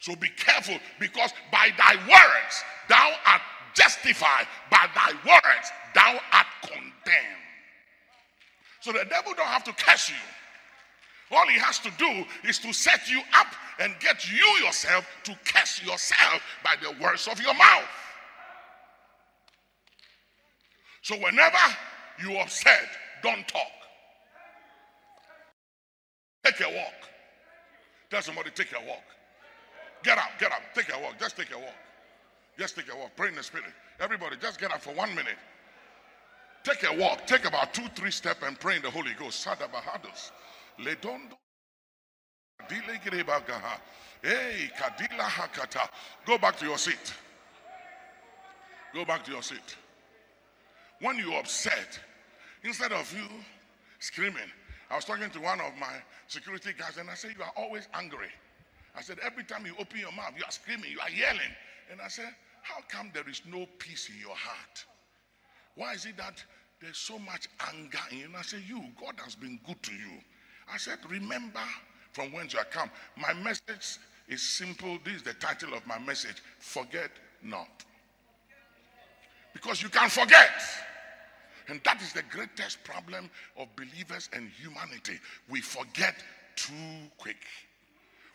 So 0.00 0.16
be 0.16 0.28
careful 0.30 0.78
because 0.98 1.32
by 1.52 1.70
thy 1.78 1.94
words 1.94 2.64
thou 2.88 3.12
art 3.26 3.42
justified, 3.74 4.46
by 4.70 4.86
thy 4.94 5.12
words 5.24 5.70
thou 5.94 6.18
art 6.32 6.46
condemned. 6.62 7.41
So 8.82 8.90
the 8.90 9.04
devil 9.08 9.32
don't 9.36 9.46
have 9.46 9.62
to 9.64 9.72
curse 9.72 10.10
you. 10.10 10.16
All 11.30 11.46
he 11.46 11.58
has 11.58 11.78
to 11.78 11.90
do 11.98 12.24
is 12.46 12.58
to 12.58 12.72
set 12.72 13.08
you 13.08 13.22
up 13.34 13.46
and 13.78 13.94
get 14.00 14.28
you 14.28 14.44
yourself 14.64 15.06
to 15.22 15.38
curse 15.44 15.80
yourself 15.82 16.42
by 16.64 16.74
the 16.82 16.90
words 17.02 17.28
of 17.28 17.40
your 17.40 17.54
mouth. 17.54 17.88
So 21.02 21.16
whenever 21.16 21.56
you 22.22 22.34
are 22.36 22.42
upset, 22.42 22.88
don't 23.22 23.46
talk. 23.46 23.62
Take 26.44 26.60
a 26.60 26.74
walk. 26.74 27.08
Tell 28.10 28.20
somebody, 28.20 28.50
take 28.50 28.72
a 28.72 28.88
walk. 28.88 29.04
Get 30.02 30.18
up, 30.18 30.30
get 30.40 30.50
up, 30.50 30.62
take 30.74 30.92
a 30.92 31.00
walk. 31.00 31.20
Just 31.20 31.36
take 31.36 31.52
a 31.54 31.58
walk. 31.58 31.74
Just 32.58 32.74
take 32.74 32.92
a 32.92 32.96
walk. 32.96 33.12
Pray 33.16 33.28
in 33.28 33.36
the 33.36 33.44
spirit. 33.44 33.72
Everybody, 34.00 34.36
just 34.40 34.60
get 34.60 34.72
up 34.72 34.82
for 34.82 34.92
one 34.92 35.10
minute. 35.14 35.38
Take 36.64 36.84
a 36.84 36.96
walk. 36.96 37.26
Take 37.26 37.44
about 37.44 37.74
two, 37.74 37.86
three 37.94 38.10
steps 38.10 38.42
and 38.44 38.58
pray 38.58 38.76
in 38.76 38.82
the 38.82 38.90
Holy 38.90 39.12
Ghost. 39.18 39.44
Sadabahados. 39.44 40.30
Ledondo. 40.80 41.36
Hey, 44.22 44.70
kadila 44.78 45.24
hakata. 45.24 45.88
Go 46.24 46.38
back 46.38 46.56
to 46.58 46.64
your 46.64 46.78
seat. 46.78 47.12
Go 48.94 49.04
back 49.04 49.24
to 49.24 49.32
your 49.32 49.42
seat. 49.42 49.76
When 51.00 51.18
you're 51.18 51.40
upset, 51.40 51.98
instead 52.62 52.92
of 52.92 53.12
you 53.12 53.26
screaming, 53.98 54.50
I 54.90 54.96
was 54.96 55.04
talking 55.04 55.30
to 55.30 55.40
one 55.40 55.60
of 55.60 55.72
my 55.80 55.94
security 56.28 56.70
guys 56.78 56.98
and 56.98 57.10
I 57.10 57.14
said, 57.14 57.32
You 57.36 57.42
are 57.42 57.52
always 57.56 57.88
angry. 57.94 58.28
I 58.96 59.00
said, 59.00 59.18
Every 59.24 59.42
time 59.42 59.66
you 59.66 59.74
open 59.80 59.98
your 59.98 60.12
mouth, 60.12 60.34
you 60.36 60.44
are 60.46 60.50
screaming, 60.52 60.92
you 60.92 61.00
are 61.00 61.10
yelling. 61.10 61.40
And 61.90 62.00
I 62.00 62.08
said, 62.08 62.28
How 62.62 62.80
come 62.88 63.10
there 63.12 63.28
is 63.28 63.42
no 63.50 63.66
peace 63.78 64.08
in 64.08 64.20
your 64.20 64.36
heart? 64.36 64.84
Why 65.74 65.92
is 65.94 66.06
it 66.06 66.16
that 66.16 66.42
there's 66.80 66.98
so 66.98 67.18
much 67.18 67.48
anger 67.72 67.98
in 68.10 68.18
you? 68.18 68.24
And 68.26 68.36
I 68.36 68.42
said, 68.42 68.62
You, 68.66 68.82
God 69.00 69.14
has 69.24 69.34
been 69.34 69.58
good 69.66 69.82
to 69.82 69.92
you. 69.92 70.20
I 70.72 70.76
said, 70.76 70.98
Remember 71.08 71.60
from 72.12 72.32
whence 72.32 72.52
you 72.52 72.58
are 72.58 72.64
come. 72.64 72.90
My 73.16 73.32
message 73.32 73.98
is 74.28 74.42
simple. 74.42 74.98
This 75.04 75.16
is 75.16 75.22
the 75.22 75.34
title 75.34 75.74
of 75.74 75.86
my 75.86 75.98
message 75.98 76.42
Forget 76.58 77.10
not. 77.42 77.84
Because 79.52 79.82
you 79.82 79.88
can 79.88 80.08
forget. 80.08 80.50
And 81.68 81.80
that 81.84 82.02
is 82.02 82.12
the 82.12 82.22
greatest 82.30 82.82
problem 82.84 83.30
of 83.56 83.68
believers 83.76 84.28
and 84.32 84.50
humanity. 84.60 85.18
We 85.48 85.60
forget 85.60 86.16
too 86.56 86.72
quick. 87.18 87.36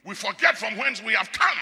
We 0.06 0.16
forget 0.16 0.58
from 0.58 0.78
whence 0.78 1.04
we 1.04 1.14
have 1.14 1.32
come. 1.32 1.58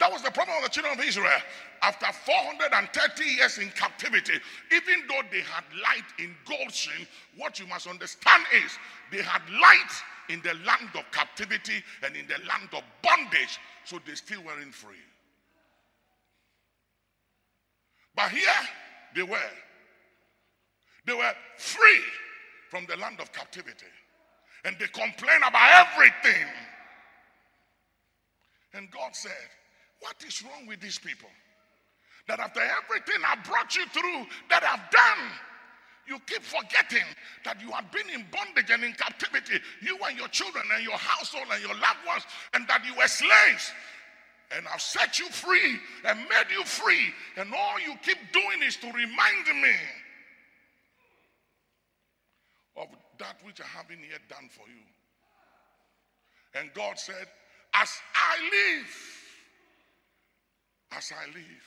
That 0.00 0.12
was 0.12 0.22
the 0.22 0.30
problem 0.30 0.56
of 0.58 0.64
the 0.64 0.70
children 0.70 0.98
of 0.98 1.04
Israel. 1.04 1.40
After 1.82 2.06
430 2.06 3.24
years 3.24 3.58
in 3.58 3.68
captivity, 3.70 4.34
even 4.72 5.06
though 5.08 5.22
they 5.30 5.40
had 5.40 5.64
light 5.82 6.06
in 6.18 6.34
Goshen, 6.44 7.06
what 7.36 7.58
you 7.58 7.66
must 7.66 7.86
understand 7.86 8.44
is 8.64 8.78
they 9.10 9.22
had 9.22 9.42
light 9.50 9.92
in 10.28 10.40
the 10.42 10.54
land 10.66 10.90
of 10.94 11.04
captivity 11.10 11.82
and 12.02 12.14
in 12.14 12.26
the 12.26 12.38
land 12.46 12.68
of 12.72 12.82
bondage, 13.02 13.58
so 13.84 13.98
they 14.06 14.14
still 14.14 14.42
weren't 14.42 14.74
free. 14.74 14.94
But 18.14 18.30
here 18.30 18.42
they 19.14 19.22
were. 19.22 19.38
They 21.06 21.14
were 21.14 21.32
free 21.56 22.02
from 22.68 22.86
the 22.86 22.96
land 22.96 23.20
of 23.20 23.32
captivity. 23.32 23.86
And 24.64 24.76
they 24.78 24.86
complain 24.86 25.38
about 25.46 25.86
everything. 25.86 26.46
And 28.74 28.90
God 28.90 29.14
said, 29.14 29.32
What 30.00 30.16
is 30.26 30.42
wrong 30.42 30.66
with 30.66 30.80
these 30.80 30.98
people? 30.98 31.28
That 32.28 32.40
after 32.40 32.60
everything 32.60 33.22
I 33.26 33.36
brought 33.46 33.74
you 33.74 33.86
through, 33.86 34.26
that 34.50 34.62
I've 34.62 34.90
done, 34.90 35.30
you 36.06 36.18
keep 36.26 36.42
forgetting 36.42 37.04
that 37.44 37.60
you 37.60 37.70
have 37.70 37.90
been 37.92 38.08
in 38.14 38.24
bondage 38.32 38.70
and 38.70 38.82
in 38.82 38.92
captivity, 38.92 39.60
you 39.82 39.98
and 40.08 40.16
your 40.18 40.28
children 40.28 40.64
and 40.74 40.82
your 40.82 40.96
household 40.96 41.46
and 41.52 41.60
your 41.60 41.74
loved 41.74 42.04
ones, 42.06 42.22
and 42.54 42.66
that 42.68 42.84
you 42.84 42.94
were 42.94 43.08
slaves. 43.08 43.72
And 44.56 44.66
I've 44.72 44.80
set 44.80 45.18
you 45.18 45.26
free 45.28 45.76
and 46.04 46.18
made 46.20 46.50
you 46.50 46.64
free. 46.64 47.12
And 47.36 47.52
all 47.52 47.78
you 47.78 47.94
keep 48.02 48.16
doing 48.32 48.62
is 48.64 48.76
to 48.76 48.86
remind 48.86 49.46
me 49.62 49.74
of 52.78 52.88
that 53.18 53.36
which 53.44 53.60
I 53.60 53.66
haven't 53.66 54.00
yet 54.00 54.20
done 54.30 54.48
for 54.50 54.66
you. 54.68 54.80
And 56.54 56.72
God 56.72 56.98
said, 56.98 57.26
As 57.74 57.90
I 58.14 58.38
live, 58.40 59.17
as 60.96 61.12
I 61.12 61.26
live, 61.26 61.66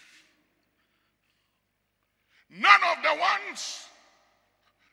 none 2.49 2.81
of 2.97 3.03
the 3.03 3.19
ones 3.19 3.85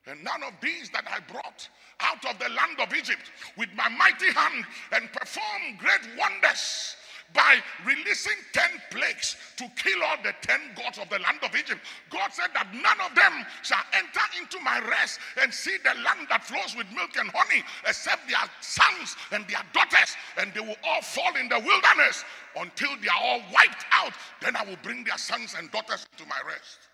And 0.09 0.25
none 0.25 0.43
of 0.43 0.55
these 0.63 0.89
that 0.91 1.05
I 1.07 1.21
brought 1.31 1.69
out 2.01 2.25
of 2.25 2.39
the 2.39 2.49
land 2.49 2.81
of 2.81 2.95
Egypt 2.97 3.31
with 3.57 3.69
my 3.75 3.89
mighty 3.91 4.33
hand 4.33 4.65
and 4.93 5.13
perform 5.13 5.77
great 5.79 6.01
wonders 6.19 6.97
by 7.35 7.57
releasing 7.85 8.37
10 8.53 8.65
plagues 8.91 9.37
to 9.57 9.69
kill 9.77 10.03
all 10.03 10.17
the 10.23 10.35
10 10.41 10.61
gods 10.77 10.99
of 10.99 11.09
the 11.11 11.19
land 11.19 11.39
of 11.43 11.55
Egypt. 11.55 11.81
God 12.11 12.33
said 12.33 12.49
that 12.55 12.73
none 12.73 13.01
of 13.05 13.15
them 13.15 13.45
shall 13.63 13.85
enter 13.93 14.25
into 14.41 14.59
my 14.61 14.81
rest 14.81 15.21
and 15.41 15.53
see 15.53 15.77
the 15.85 15.95
land 16.03 16.27
that 16.31 16.45
flows 16.45 16.75
with 16.77 16.87
milk 16.95 17.11
and 17.19 17.31
honey, 17.35 17.63
except 17.87 18.29
their 18.29 18.49
sons 18.61 19.17
and 19.33 19.47
their 19.47 19.63
daughters, 19.73 20.17
and 20.39 20.53
they 20.55 20.61
will 20.61 20.79
all 20.85 21.03
fall 21.03 21.37
in 21.37 21.49
the 21.49 21.59
wilderness 21.61 22.25
until 22.57 22.91
they 23.01 23.09
are 23.09 23.23
all 23.23 23.43
wiped 23.53 23.85
out. 23.93 24.13
Then 24.41 24.57
I 24.57 24.65
will 24.65 24.81
bring 24.83 25.05
their 25.05 25.19
sons 25.19 25.55
and 25.57 25.71
daughters 25.71 26.07
to 26.17 26.25
my 26.27 26.41
rest. 26.47 26.89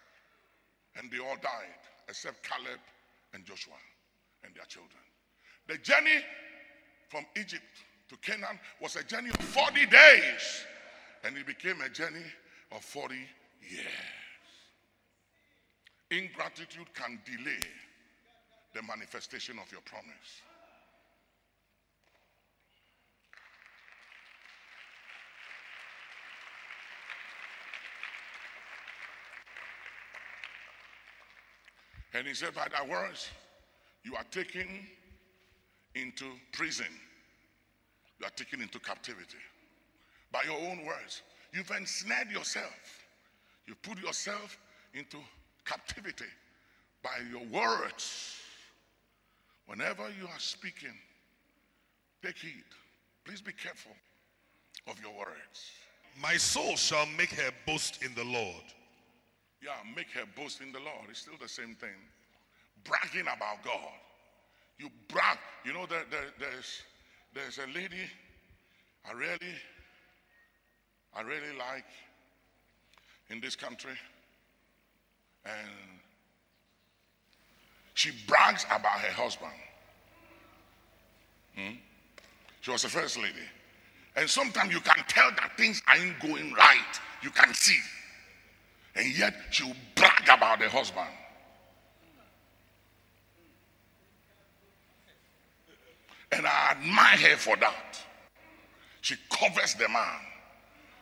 And 0.97 1.11
they 1.11 1.19
all 1.19 1.37
died, 1.43 1.79
except 2.09 2.43
Caleb 2.43 2.81
and 3.35 3.45
Joshua 3.45 3.75
and 4.45 4.55
their 4.55 4.67
children. 4.67 5.03
The 5.67 5.79
journey 5.79 6.23
from 7.09 7.25
Egypt 7.37 7.65
to 8.09 8.17
Canaan 8.17 8.59
was 8.81 8.97
a 8.97 9.05
journey 9.05 9.31
of 9.31 9.37
40 9.37 9.87
days, 9.87 10.65
and 11.25 11.37
it 11.37 11.47
became 11.47 11.81
a 11.81 11.89
journey 11.89 12.25
of 12.73 12.83
40 12.85 13.15
years. 13.69 13.87
Ingratitude 16.11 16.93
can 16.95 17.19
delay 17.25 17.61
the 18.75 18.83
manifestation 18.83 19.59
of 19.59 19.71
your 19.73 19.81
promise. 19.83 20.43
And 32.15 32.29
he 32.29 32.35
said, 32.35 32.55
By 32.55 32.69
thy 32.69 32.87
words, 32.87 33.29
you 34.05 34.15
are 34.15 34.25
taken 34.31 34.69
into 35.95 36.27
prison. 36.53 36.87
You 38.25 38.29
are 38.29 38.31
taken 38.37 38.63
into 38.63 38.79
captivity. 38.79 39.37
By 40.33 40.45
your 40.45 40.59
own 40.59 40.87
words. 40.87 41.21
You've 41.53 41.71
ensnared 41.71 42.31
yourself. 42.31 43.05
You 43.67 43.75
put 43.83 44.03
yourself 44.03 44.57
into 44.95 45.19
captivity 45.67 46.25
by 47.03 47.11
your 47.31 47.45
words. 47.53 48.37
Whenever 49.67 50.05
you 50.19 50.27
are 50.27 50.39
speaking, 50.39 50.95
take 52.23 52.39
heed. 52.39 52.65
Please 53.27 53.43
be 53.43 53.53
careful 53.53 53.93
of 54.89 54.99
your 55.03 55.13
words. 55.19 55.71
My 56.19 56.39
soul 56.39 56.77
shall 56.77 57.07
make 57.19 57.33
her 57.35 57.51
boast 57.67 58.03
in 58.03 58.15
the 58.15 58.25
Lord. 58.25 58.65
Yeah, 59.63 59.73
make 59.95 60.11
her 60.13 60.25
boast 60.35 60.63
in 60.63 60.73
the 60.73 60.79
Lord. 60.81 61.11
It's 61.11 61.21
still 61.21 61.35
the 61.43 61.49
same 61.49 61.75
thing. 61.75 62.01
Bragging 62.85 63.29
about 63.29 63.63
God. 63.63 63.93
You 64.79 64.89
brag. 65.09 65.37
You 65.67 65.75
know, 65.75 65.85
there, 65.85 66.05
there, 66.11 66.33
there's, 66.41 66.83
there's 67.35 67.59
a 67.59 67.67
lady 67.75 68.09
I 69.07 69.13
really, 69.13 69.55
I 71.15 71.21
really 71.23 71.57
like 71.59 71.85
in 73.29 73.41
this 73.41 73.55
country. 73.55 73.93
And 75.45 75.71
she 77.93 78.13
brags 78.27 78.65
about 78.67 78.99
her 79.01 79.13
husband. 79.13 79.53
Hmm? 81.55 81.75
She 82.63 82.71
was 82.71 82.85
a 82.85 82.89
first 82.89 83.19
lady. 83.19 83.35
And 84.17 84.29
sometimes 84.29 84.73
you 84.73 84.81
can 84.81 85.05
tell 85.07 85.31
that 85.33 85.53
things 85.57 85.83
ain't 85.95 86.19
going 86.21 86.53
right. 86.55 87.01
You 87.23 87.31
can 87.31 87.53
see. 87.53 87.79
And 88.97 89.17
yet 89.19 89.35
she 89.51 89.65
will 89.65 89.77
brag 89.97 90.23
about 90.25 90.61
the 90.61 90.69
husband. 90.69 91.09
And 96.35 96.47
I 96.47 96.73
admire 96.73 97.31
her 97.31 97.37
for 97.37 97.57
that. 97.57 97.99
She 99.01 99.17
covers 99.31 99.75
the 99.75 99.89
man. 99.89 100.21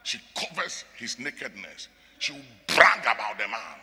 She 0.03 0.19
covers 0.35 0.85
his 0.97 1.19
nakedness. 1.19 1.89
She 2.19 2.33
will 2.33 2.41
brag 2.67 3.01
about 3.01 3.39
the 3.39 3.49
man. 3.49 3.79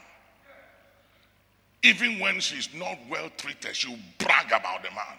Even 1.81 2.19
when 2.19 2.39
she's 2.39 2.69
not 2.75 2.97
well 3.09 3.29
treated, 3.37 3.75
she 3.75 3.89
will 3.89 3.99
brag 4.17 4.47
about 4.47 4.83
the 4.83 4.89
man. 4.91 5.17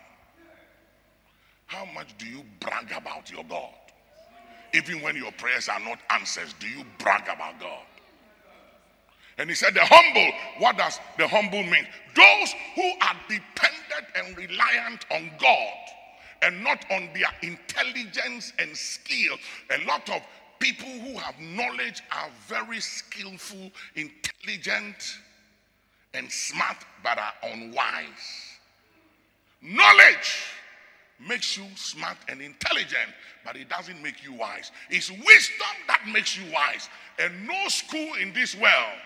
How 1.67 1.87
much 1.95 2.17
do 2.19 2.27
you 2.27 2.43
brag 2.61 2.93
about 2.97 3.31
your 3.31 3.45
God? 3.45 3.71
Even 4.75 5.01
when 5.01 5.17
your 5.17 5.33
prayers 5.33 5.69
are 5.69 5.81
not 5.81 5.99
answered, 6.11 6.53
do 6.61 6.69
you 6.69 6.85
brag 6.99 7.23
about 7.23 7.59
God? 7.59 7.87
And 9.39 9.49
he 9.49 9.57
said, 9.57 9.73
The 9.73 9.81
humble, 9.83 10.31
what 10.59 10.77
does 10.77 11.01
the 11.17 11.27
humble 11.27 11.63
mean? 11.63 11.87
Those 12.15 12.55
who 12.75 12.83
are 13.01 13.17
dependent 13.27 14.07
and 14.15 14.37
reliant 14.37 15.07
on 15.11 15.31
God 15.41 15.79
and 16.43 16.63
not 16.63 16.85
on 16.91 17.09
their 17.15 17.31
intelligence 17.43 18.53
and 18.59 18.77
skill. 18.77 19.37
A 19.71 19.85
lot 19.87 20.09
of 20.11 20.23
people 20.59 20.89
who 20.89 21.19
have 21.19 21.39
knowledge 21.41 22.03
are 22.13 22.29
very 22.47 22.81
skillful, 22.81 23.71
intelligent, 23.95 25.19
and 26.15 26.31
smart, 26.31 26.77
but 27.03 27.19
are 27.19 27.51
unwise. 27.53 28.59
Knowledge 29.63 30.45
makes 31.29 31.57
you 31.57 31.65
smart 31.77 32.17
and 32.29 32.41
intelligent, 32.41 33.11
but 33.45 33.57
it 33.57 33.69
doesn't 33.69 34.03
make 34.03 34.25
you 34.25 34.33
wise. 34.33 34.71
It's 34.89 35.11
wisdom 35.11 35.77
that 35.87 36.03
makes 36.11 36.37
you 36.37 36.45
wise. 36.53 36.89
And 37.19 37.47
no 37.47 37.69
school 37.69 38.15
in 38.21 38.33
this 38.33 38.55
world 38.55 38.99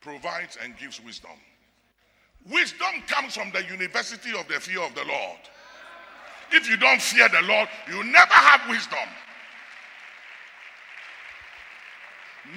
provides 0.00 0.56
and 0.62 0.76
gives 0.78 1.02
wisdom. 1.02 1.32
Wisdom 2.50 3.02
comes 3.06 3.34
from 3.34 3.50
the 3.52 3.62
university 3.64 4.30
of 4.38 4.48
the 4.48 4.58
fear 4.60 4.80
of 4.80 4.94
the 4.94 5.04
Lord. 5.04 5.38
If 6.50 6.68
you 6.68 6.76
don't 6.78 7.00
fear 7.00 7.28
the 7.28 7.46
Lord, 7.46 7.68
you 7.90 8.02
never 8.04 8.32
have 8.32 8.62
wisdom. 8.70 8.98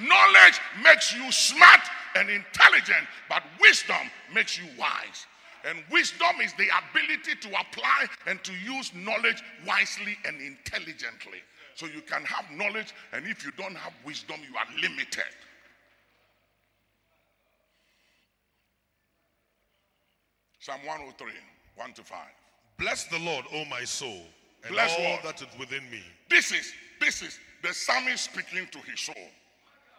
Knowledge 0.00 0.60
makes 0.82 1.14
you 1.14 1.30
smart 1.30 1.80
and 2.14 2.30
intelligent, 2.30 3.06
but 3.28 3.42
wisdom 3.60 4.10
makes 4.34 4.58
you 4.58 4.64
wise. 4.78 5.26
And 5.68 5.78
wisdom 5.90 6.40
is 6.42 6.52
the 6.54 6.68
ability 6.90 7.36
to 7.40 7.48
apply 7.48 8.06
and 8.26 8.42
to 8.44 8.52
use 8.64 8.92
knowledge 8.94 9.42
wisely 9.66 10.16
and 10.24 10.40
intelligently. 10.40 11.38
So 11.74 11.86
you 11.86 12.00
can 12.02 12.24
have 12.24 12.50
knowledge, 12.50 12.94
and 13.12 13.26
if 13.26 13.44
you 13.44 13.52
don't 13.56 13.76
have 13.76 13.92
wisdom, 14.04 14.36
you 14.48 14.56
are 14.56 14.66
limited. 14.80 15.24
Psalm 20.62 20.78
103, 20.86 21.26
1 21.74 21.92
to 21.94 22.02
5. 22.04 22.18
Bless 22.78 23.04
the 23.06 23.18
Lord, 23.18 23.44
O 23.52 23.64
my 23.64 23.82
soul, 23.82 24.22
and 24.64 24.72
Bless 24.72 24.96
all 24.96 25.02
Lord. 25.02 25.20
that 25.24 25.42
is 25.42 25.48
within 25.58 25.82
me. 25.90 26.00
This 26.30 26.52
is 26.52 26.72
this 27.00 27.20
is 27.20 27.40
the 27.64 27.74
psalmist 27.74 28.30
speaking 28.32 28.68
to 28.70 28.78
his 28.88 29.00
soul. 29.00 29.26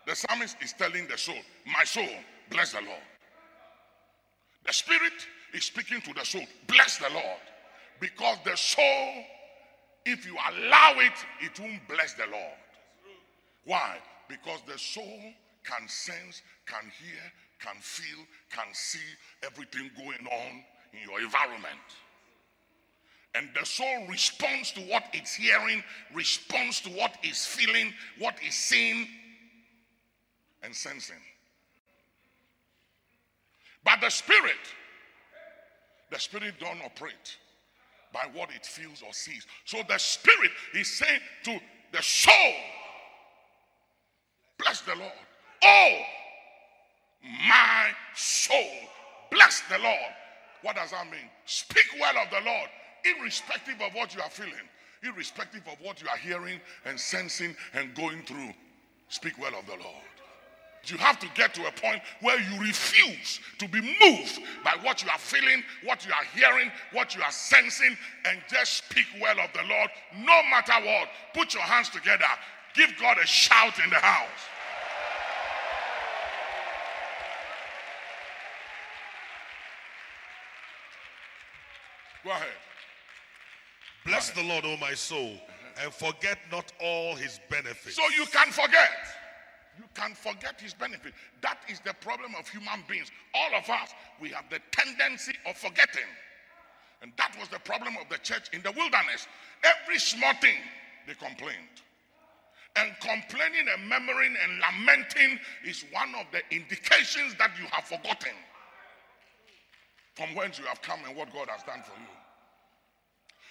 The 0.07 0.15
psalmist 0.15 0.55
is 0.61 0.71
telling 0.71 1.05
the 1.09 1.17
soul, 1.17 1.35
My 1.67 1.83
soul, 1.83 2.07
bless 2.49 2.71
the 2.71 2.79
Lord. 2.79 3.03
The 4.65 4.71
spirit 4.71 5.27
is 5.53 5.65
speaking 5.65 5.99
to 5.99 6.13
the 6.13 6.23
soul, 6.23 6.45
bless 6.67 6.97
the 6.97 7.09
Lord. 7.09 7.43
Because 7.99 8.37
the 8.45 8.55
soul, 8.55 9.11
if 10.05 10.25
you 10.25 10.37
allow 10.49 10.93
it, 10.99 11.13
it 11.41 11.59
won't 11.59 11.85
bless 11.89 12.13
the 12.13 12.25
Lord. 12.31 12.57
Why? 13.65 13.97
Because 14.29 14.61
the 14.65 14.79
soul 14.79 15.19
can 15.65 15.89
sense, 15.89 16.41
can 16.65 16.89
hear, 17.01 17.21
can 17.63 17.75
feel, 17.79 18.25
can 18.49 18.65
see 18.73 18.99
everything 19.43 19.89
going 19.97 20.27
on 20.27 20.63
in 20.93 21.09
your 21.09 21.19
environment. 21.21 21.87
And 23.35 23.49
the 23.59 23.65
soul 23.65 24.05
responds 24.09 24.71
to 24.73 24.81
what 24.81 25.05
it's 25.13 25.33
hearing, 25.33 25.83
responds 26.13 26.81
to 26.81 26.89
what 26.91 27.15
it's 27.23 27.45
feeling, 27.45 27.91
what 28.19 28.35
it's 28.41 28.55
seeing, 28.55 29.07
and 30.61 30.75
sensing. 30.75 31.15
But 33.83 34.01
the 34.01 34.09
spirit, 34.09 34.51
the 36.11 36.19
spirit 36.19 36.53
don't 36.59 36.81
operate 36.85 37.37
by 38.13 38.27
what 38.33 38.49
it 38.55 38.65
feels 38.65 39.01
or 39.01 39.11
sees. 39.13 39.47
So 39.65 39.79
the 39.87 39.97
spirit 39.97 40.51
is 40.75 40.87
saying 40.87 41.19
to 41.45 41.59
the 41.91 42.01
soul, 42.01 42.53
bless 44.59 44.81
the 44.81 44.95
Lord. 44.95 45.11
Oh, 45.63 46.01
my 47.23 47.89
soul, 48.15 48.71
bless 49.31 49.61
the 49.69 49.79
Lord. 49.79 50.13
What 50.61 50.75
does 50.75 50.91
that 50.91 51.05
mean? 51.05 51.29
Speak 51.45 51.85
well 51.99 52.17
of 52.17 52.29
the 52.29 52.49
Lord, 52.49 52.69
irrespective 53.05 53.81
of 53.81 53.93
what 53.93 54.15
you 54.15 54.21
are 54.21 54.29
feeling, 54.29 54.53
irrespective 55.03 55.61
of 55.67 55.77
what 55.81 56.01
you 56.01 56.07
are 56.07 56.17
hearing 56.17 56.59
and 56.85 56.99
sensing 56.99 57.55
and 57.73 57.93
going 57.95 58.23
through. 58.23 58.53
Speak 59.09 59.37
well 59.39 59.53
of 59.57 59.65
the 59.65 59.73
Lord. 59.73 60.03
You 60.85 60.97
have 60.97 61.17
to 61.19 61.27
get 61.33 61.53
to 61.53 61.65
a 61.65 61.71
point 61.71 62.01
where 62.19 62.39
you 62.39 62.59
refuse 62.59 63.39
to 63.59 63.67
be 63.69 63.79
moved 63.79 64.39
by 64.65 64.75
what 64.81 65.01
you 65.01 65.09
are 65.09 65.17
feeling, 65.17 65.63
what 65.83 66.05
you 66.05 66.11
are 66.11 66.25
hearing, 66.35 66.71
what 66.91 67.15
you 67.15 67.21
are 67.21 67.31
sensing, 67.31 67.95
and 68.25 68.39
just 68.49 68.89
speak 68.89 69.05
well 69.21 69.39
of 69.39 69.53
the 69.53 69.61
Lord 69.69 69.89
no 70.17 70.41
matter 70.49 70.73
what. 70.85 71.07
Put 71.33 71.53
your 71.53 71.63
hands 71.63 71.89
together. 71.89 72.25
Give 72.75 72.89
God 72.99 73.17
a 73.17 73.25
shout 73.25 73.79
in 73.81 73.89
the 73.91 73.95
house. 73.95 74.27
Go 82.23 82.31
ahead. 82.31 82.47
Bless 84.05 84.31
the 84.31 84.43
Lord, 84.43 84.65
O 84.65 84.77
my 84.77 84.93
soul, 84.93 85.33
uh-huh. 85.33 85.83
and 85.83 85.93
forget 85.93 86.37
not 86.51 86.71
all 86.81 87.15
his 87.15 87.39
benefits. 87.49 87.95
So 87.95 88.03
you 88.17 88.25
can 88.25 88.51
forget. 88.51 88.91
You 89.77 89.85
can 89.93 90.13
forget 90.13 90.59
his 90.59 90.73
benefit. 90.73 91.13
That 91.41 91.57
is 91.67 91.79
the 91.79 91.93
problem 91.95 92.35
of 92.37 92.47
human 92.47 92.83
beings. 92.87 93.11
All 93.33 93.57
of 93.57 93.69
us, 93.69 93.89
we 94.21 94.29
have 94.29 94.45
the 94.49 94.59
tendency 94.71 95.33
of 95.47 95.57
forgetting. 95.57 96.09
And 97.01 97.11
that 97.17 97.35
was 97.39 97.49
the 97.49 97.59
problem 97.59 97.95
of 97.97 98.07
the 98.09 98.17
church 98.19 98.49
in 98.53 98.61
the 98.61 98.71
wilderness. 98.71 99.27
Every 99.63 99.99
small 99.99 100.33
thing, 100.35 100.55
they 101.07 101.13
complained. 101.15 101.81
And 102.75 102.91
complaining 103.01 103.67
and 103.71 103.87
murmuring 103.87 104.35
and 104.43 104.59
lamenting 104.59 105.39
is 105.65 105.85
one 105.91 106.13
of 106.19 106.25
the 106.31 106.41
indications 106.55 107.35
that 107.37 107.51
you 107.59 107.65
have 107.71 107.85
forgotten 107.85 108.33
from 110.15 110.35
whence 110.35 110.59
you 110.59 110.65
have 110.65 110.81
come 110.81 110.99
and 111.07 111.15
what 111.15 111.33
God 111.33 111.47
has 111.49 111.63
done 111.63 111.81
for 111.83 111.99
you. 111.99 112.07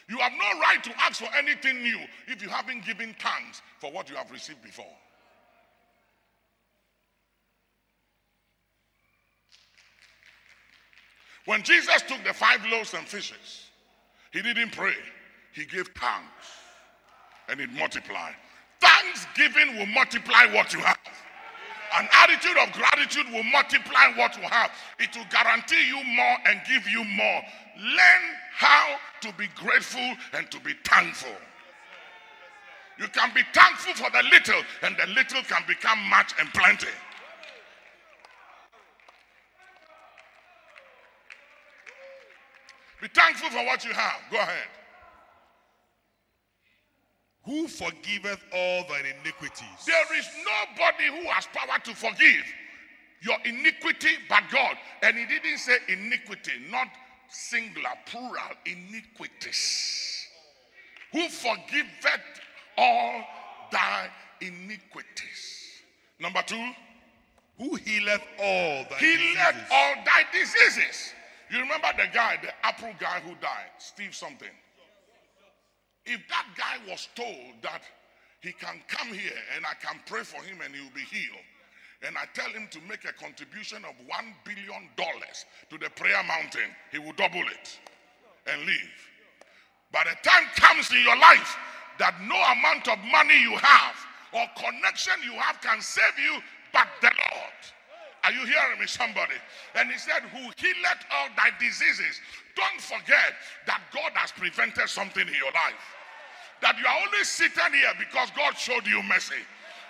You 0.09 0.19
have 0.19 0.33
no 0.33 0.61
right 0.61 0.83
to 0.85 0.91
ask 1.01 1.23
for 1.23 1.29
anything 1.37 1.83
new 1.83 1.99
if 2.29 2.43
you 2.43 2.49
haven't 2.49 2.85
given 2.85 3.15
thanks 3.19 3.63
for 3.79 3.91
what 3.91 4.11
you 4.11 4.17
have 4.17 4.31
received 4.31 4.63
before. 4.63 4.85
When 11.47 11.63
Jesus 11.63 12.03
took 12.03 12.23
the 12.25 12.33
five 12.33 12.61
loaves 12.71 12.95
and 12.95 13.07
fishes, 13.07 13.67
he 14.33 14.43
didn't 14.43 14.73
pray, 14.73 14.95
he 15.53 15.65
gave 15.65 15.89
thanks 15.99 16.47
and 17.49 17.61
it 17.61 17.71
multiplied. 17.73 18.35
Thanksgiving 18.81 19.77
will 19.77 19.87
multiply 19.87 20.47
what 20.53 20.73
you 20.73 20.81
have. 20.81 20.99
An 21.99 22.09
attitude 22.13 22.57
of 22.57 22.73
gratitude 22.73 23.27
will 23.33 23.43
multiply 23.45 24.13
what 24.17 24.37
you 24.37 24.43
have. 24.43 24.71
It 24.99 25.15
will 25.17 25.27
guarantee 25.31 25.87
you 25.87 26.03
more 26.05 26.37
and 26.47 26.61
give 26.67 26.89
you 26.89 27.05
more. 27.05 27.43
Learn 27.79 28.23
how 28.55 28.97
to 29.21 29.33
be 29.35 29.47
grateful 29.57 30.15
and 30.33 30.51
to 30.51 30.61
be 30.61 30.73
thankful. 30.85 31.37
You 32.99 33.09
can 33.09 33.33
be 33.35 33.43
thankful 33.53 33.95
for 33.95 34.11
the 34.11 34.23
little, 34.31 34.63
and 34.83 34.97
the 34.97 35.07
little 35.15 35.43
can 35.43 35.63
become 35.67 35.99
much 36.09 36.35
and 36.39 36.49
plenty. 36.53 36.87
Be 43.01 43.09
thankful 43.09 43.51
for 43.51 43.65
what 43.67 43.85
you 43.85 43.93
have. 43.93 44.21
Go 44.31 44.39
ahead. 44.39 44.69
Who 47.45 47.67
forgiveth 47.67 48.41
all 48.55 48.85
thine 48.89 49.05
iniquities? 49.21 49.85
There 49.87 50.19
is 50.19 50.29
nobody 50.45 51.07
who 51.07 51.29
has 51.31 51.47
power 51.47 51.79
to 51.85 51.95
forgive 51.95 52.45
your 53.21 53.37
iniquity 53.45 54.11
but 54.29 54.45
God. 54.53 54.77
And 55.03 55.17
he 55.17 55.27
didn't 55.27 55.59
say 55.59 55.77
iniquity, 55.89 56.53
not 56.71 56.89
singular, 57.29 57.91
plural, 58.07 58.37
iniquities. 58.67 60.27
Who 61.13 61.29
forgiveth 61.29 62.21
all 62.79 63.23
thy 63.73 64.09
iniquities. 64.41 65.83
Number 66.21 66.43
two, 66.47 66.71
Who 67.59 67.75
healeth 67.77 68.23
all 68.39 68.85
thy 68.89 68.97
he 68.99 69.17
diseases? 69.17 69.37
let 69.37 69.55
all 69.71 69.95
thy 70.05 70.23
diseases. 70.33 71.13
You 71.51 71.59
remember 71.61 71.89
the 71.97 72.07
guy, 72.15 72.39
the 72.41 72.53
Apple 72.65 72.93
guy 72.99 73.21
who 73.21 73.35
died, 73.41 73.71
Steve 73.79 74.15
something. 74.15 74.49
If 76.05 76.21
that 76.29 76.47
guy 76.57 76.91
was 76.91 77.09
told 77.15 77.63
that 77.63 77.83
he 78.41 78.53
can 78.53 78.81
come 78.89 79.09
here 79.09 79.39
and 79.55 79.65
I 79.65 79.75
can 79.75 80.01
pray 80.07 80.23
for 80.23 80.43
him 80.43 80.59
and 80.65 80.75
he 80.75 80.81
will 80.81 80.95
be 80.95 81.03
healed, 81.03 81.47
and 82.03 82.17
I 82.19 82.25
tell 82.35 82.51
him 82.51 82.67
to 82.73 82.81
make 82.89 83.05
a 83.05 83.13
contribution 83.13 83.85
of 83.85 83.95
one 84.07 84.35
billion 84.45 84.91
dollars 84.97 85.47
to 85.71 85.79
the 85.79 85.91
prayer 85.91 86.23
mountain, 86.27 86.75
he 86.91 86.99
will 86.99 87.13
double 87.13 87.43
it 87.47 87.79
and 88.47 88.67
leave. 88.67 88.95
By 89.93 90.05
the 90.05 90.29
time 90.29 90.45
comes 90.57 90.91
in 90.91 91.03
your 91.05 91.19
life 91.19 91.57
that 91.99 92.19
no 92.23 92.35
amount 92.35 92.89
of 92.89 92.99
money 93.13 93.39
you 93.39 93.55
have 93.57 93.95
or 94.33 94.47
connection 94.57 95.15
you 95.23 95.33
have 95.39 95.61
can 95.61 95.81
save 95.81 96.19
you 96.19 96.41
but 96.73 96.89
the 97.01 97.13
Lord. 97.15 97.61
Are 98.25 98.33
you 98.33 98.47
hearing 98.47 98.79
me, 98.79 98.87
somebody? 98.87 99.35
And 99.75 99.91
he 99.91 99.99
said, 99.99 100.23
Who 100.31 100.39
healeth 100.57 101.03
all 101.11 101.29
thy 101.37 101.51
diseases. 101.59 102.21
Don't 102.55 102.81
forget 102.81 103.35
that 103.67 103.83
God 103.93 104.13
has 104.15 104.31
prevented 104.31 104.89
something 104.89 105.27
in 105.27 105.35
your 105.35 105.51
life. 105.51 105.83
That 106.61 106.79
you 106.79 106.87
are 106.87 106.99
only 107.03 107.25
sitting 107.25 107.75
here 107.75 107.91
because 107.99 108.31
God 108.37 108.55
showed 108.55 108.87
you 108.87 109.03
mercy. 109.03 109.43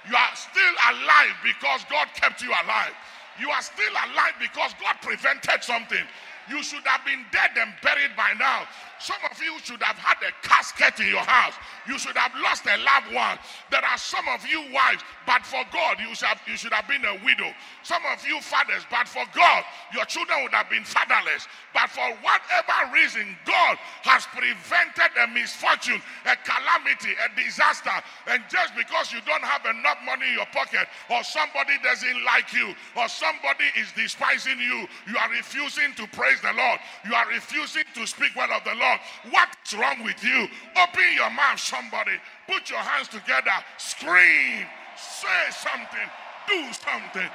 You 0.09 0.17
are 0.17 0.35
still 0.35 0.77
alive 0.89 1.37
because 1.45 1.85
God 1.91 2.09
kept 2.17 2.41
you 2.43 2.49
alive. 2.49 2.97
You 3.41 3.51
are 3.51 3.63
still 3.63 3.93
alive 3.93 4.35
because 4.41 4.73
God 4.81 4.97
prevented 5.03 5.63
something. 5.63 6.03
You 6.49 6.63
should 6.63 6.83
have 6.85 7.05
been 7.05 7.25
dead 7.31 7.53
and 7.57 7.73
buried 7.83 8.17
by 8.17 8.33
now. 8.39 8.67
Some 9.03 9.19
of 9.29 9.35
you 9.43 9.59
should 9.67 9.83
have 9.83 9.99
had 9.99 10.23
a 10.23 10.31
casket 10.47 11.03
in 11.03 11.11
your 11.11 11.27
house. 11.27 11.55
You 11.91 11.99
should 11.99 12.17
have 12.17 12.31
lost 12.39 12.63
a 12.71 12.79
loved 12.87 13.11
one. 13.11 13.35
There 13.71 13.83
are 13.83 13.99
some 13.99 14.23
of 14.31 14.47
you 14.47 14.63
wives, 14.71 15.03
but 15.27 15.43
for 15.43 15.59
God, 15.75 15.99
you 15.99 16.15
should 16.15 16.31
have, 16.31 16.39
you 16.47 16.55
should 16.57 16.73
have 16.73 16.87
been 16.87 17.03
a 17.03 17.19
widow. 17.27 17.51
Some 17.83 18.03
of 18.15 18.23
you 18.23 18.39
fathers, 18.41 18.87
but 18.95 19.11
for 19.11 19.27
God, 19.35 19.65
your 19.91 20.07
children 20.07 20.47
would 20.47 20.55
have 20.55 20.71
been 20.71 20.87
fatherless. 20.87 21.51
But 21.75 21.91
for 21.91 22.07
whatever 22.23 22.95
reason, 22.95 23.35
God 23.43 23.75
has 24.07 24.23
prevented 24.31 25.11
a 25.19 25.27
misfortune, 25.35 25.99
a 26.23 26.39
calamity, 26.47 27.11
a 27.19 27.29
disaster. 27.35 27.99
And 28.31 28.39
just 28.47 28.77
because 28.79 29.11
you 29.11 29.19
don't 29.27 29.43
have 29.43 29.67
enough 29.67 29.99
money 30.07 30.31
in 30.31 30.39
your 30.39 30.51
pocket, 30.55 30.87
or 31.11 31.27
somebody 31.27 31.75
doesn't 31.83 32.23
like 32.23 32.55
you, 32.55 32.71
or 32.95 33.11
somebody 33.11 33.67
is 33.75 33.91
despising 33.99 34.63
you, 34.63 34.87
you 35.11 35.19
are 35.19 35.31
refusing 35.35 35.91
to 35.99 36.07
praise 36.15 36.39
the 36.39 36.55
Lord. 36.55 36.79
You 37.03 37.19
are 37.19 37.27
refusing 37.27 37.89
to 37.99 38.07
speak 38.07 38.37
well 38.37 38.53
of 38.53 38.63
the 38.63 38.79
Lord. 38.79 38.92
What's 39.31 39.75
wrong 39.75 40.05
with 40.05 40.23
you? 40.25 40.49
Open 40.77 41.05
your 41.15 41.31
mouth, 41.31 41.59
somebody. 41.59 42.13
Put 42.47 42.71
your 42.71 42.79
hands 42.79 43.09
together. 43.09 43.51
Scream. 43.79 44.67
Say 44.97 45.51
something. 45.51 46.09
Do 46.49 46.73
something. 46.73 47.31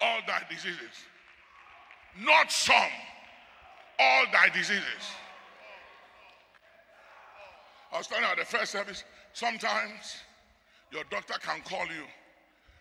All 0.00 0.20
thy 0.26 0.42
diseases. 0.50 1.06
Not 2.20 2.50
some. 2.50 2.74
All 3.98 4.24
thy 4.32 4.48
diseases. 4.48 4.82
I 7.92 7.98
was 7.98 8.06
you 8.06 8.24
at 8.24 8.38
the 8.38 8.44
first 8.44 8.72
service, 8.72 9.04
sometimes 9.34 10.16
your 10.90 11.04
doctor 11.10 11.34
can 11.40 11.60
call 11.62 11.84
you 11.86 12.04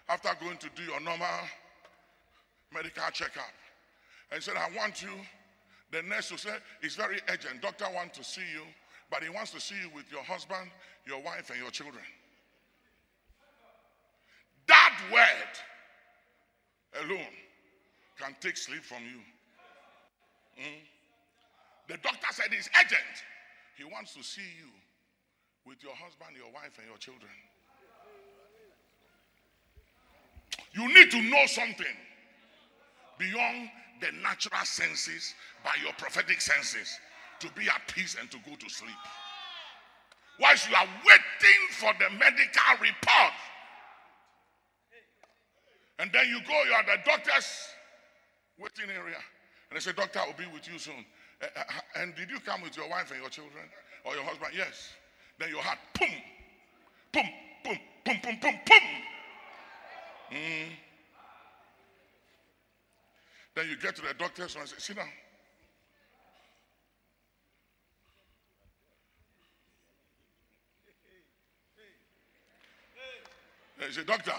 after 0.09 0.29
going 0.43 0.57
to 0.57 0.69
do 0.75 0.83
your 0.83 0.99
normal 1.01 1.27
medical 2.73 3.03
checkup 3.11 3.53
and 4.31 4.41
said, 4.41 4.55
I 4.55 4.69
want 4.77 5.01
you. 5.01 5.11
The 5.91 6.01
nurse 6.03 6.31
will 6.31 6.37
say, 6.37 6.55
It's 6.81 6.95
very 6.95 7.19
urgent. 7.29 7.61
Doctor 7.61 7.85
wants 7.93 8.17
to 8.17 8.23
see 8.23 8.47
you, 8.53 8.63
but 9.09 9.23
he 9.23 9.29
wants 9.29 9.51
to 9.51 9.59
see 9.59 9.75
you 9.75 9.89
with 9.93 10.05
your 10.11 10.23
husband, 10.23 10.71
your 11.05 11.21
wife, 11.21 11.49
and 11.49 11.59
your 11.59 11.71
children. 11.71 12.03
That 14.67 14.97
word 15.11 17.03
alone 17.03 17.35
can 18.17 18.35
take 18.39 18.55
sleep 18.55 18.83
from 18.83 19.03
you. 19.03 19.19
Mm. 20.63 20.79
The 21.89 21.97
doctor 21.97 22.27
said 22.31 22.45
it's 22.51 22.69
urgent. 22.79 23.25
He 23.75 23.83
wants 23.83 24.13
to 24.13 24.23
see 24.23 24.41
you 24.41 24.69
with 25.65 25.83
your 25.83 25.93
husband, 25.93 26.37
your 26.37 26.51
wife, 26.53 26.77
and 26.77 26.87
your 26.87 26.97
children. 26.97 27.31
You 30.73 30.87
need 30.93 31.11
to 31.11 31.21
know 31.21 31.45
something 31.47 31.97
beyond 33.17 33.69
the 34.01 34.11
natural 34.23 34.65
senses 34.65 35.33
by 35.63 35.71
your 35.83 35.93
prophetic 35.93 36.41
senses 36.41 36.99
to 37.39 37.49
be 37.53 37.63
at 37.63 37.81
peace 37.93 38.15
and 38.19 38.29
to 38.31 38.37
go 38.49 38.55
to 38.55 38.69
sleep. 38.69 39.01
Whilst 40.39 40.69
you 40.69 40.75
are 40.75 40.87
waiting 41.05 41.61
for 41.71 41.93
the 41.99 42.09
medical 42.17 42.73
report, 42.81 43.33
and 45.99 46.09
then 46.11 46.27
you 46.29 46.39
go, 46.47 46.63
you 46.65 46.73
are 46.73 46.83
the 46.83 46.97
doctor's 47.05 47.45
waiting 48.57 48.89
area, 48.89 49.17
and 49.69 49.75
they 49.75 49.79
say, 49.79 49.91
Doctor, 49.91 50.19
I 50.19 50.25
will 50.25 50.33
be 50.33 50.51
with 50.51 50.67
you 50.71 50.79
soon. 50.79 51.05
Uh, 51.41 51.45
uh, 51.55 52.01
and 52.01 52.15
did 52.15 52.29
you 52.29 52.39
come 52.39 52.61
with 52.61 52.75
your 52.75 52.89
wife 52.89 53.11
and 53.11 53.19
your 53.19 53.29
children 53.29 53.63
or 54.03 54.15
your 54.15 54.23
husband? 54.23 54.53
Yes. 54.55 54.93
Then 55.39 55.49
your 55.49 55.61
heart, 55.61 55.79
boom, 55.99 56.09
boom, 57.11 57.29
boom, 57.63 57.79
boom, 58.05 58.19
boom, 58.23 58.39
boom, 58.41 58.59
boom. 58.65 58.79
Mm. 60.31 60.69
Then 63.55 63.67
you 63.69 63.77
get 63.77 63.95
to 63.97 64.01
the 64.01 64.13
doctor's 64.17 64.55
and 64.55 64.67
say, 64.67 64.75
sit 64.77 64.95
down. 64.95 65.07
Then 73.77 73.87
you 73.87 73.93
say, 73.93 74.03
doctor, 74.03 74.33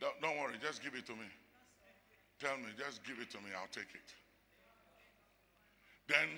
don't, 0.00 0.20
don't 0.20 0.38
worry, 0.38 0.54
just 0.60 0.82
give 0.82 0.94
it 0.94 1.06
to 1.06 1.12
me. 1.12 1.26
Tell 2.40 2.56
me, 2.56 2.64
just 2.76 3.04
give 3.04 3.18
it 3.20 3.30
to 3.30 3.38
me, 3.38 3.50
I'll 3.54 3.68
take 3.70 3.94
it. 3.94 4.14
Then 6.08 6.28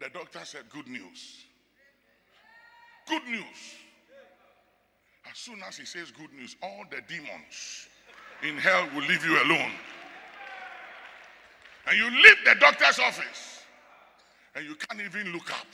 the 0.00 0.08
doctor 0.10 0.40
said, 0.44 0.62
good 0.70 0.88
news. 0.88 1.44
Good 3.08 3.24
news. 3.24 3.74
As 5.30 5.36
soon 5.36 5.60
as 5.66 5.76
he 5.76 5.84
says 5.84 6.10
good 6.10 6.32
news, 6.32 6.56
all 6.62 6.84
the 6.90 7.00
demons 7.08 7.88
in 8.42 8.56
hell 8.56 8.88
will 8.94 9.02
leave 9.02 9.24
you 9.24 9.42
alone. 9.42 9.72
And 11.88 11.96
you 11.96 12.10
leave 12.10 12.36
the 12.44 12.54
doctor's 12.60 12.98
office 12.98 13.62
and 14.54 14.66
you 14.66 14.74
can't 14.74 15.00
even 15.00 15.32
look 15.32 15.50
up 15.50 15.66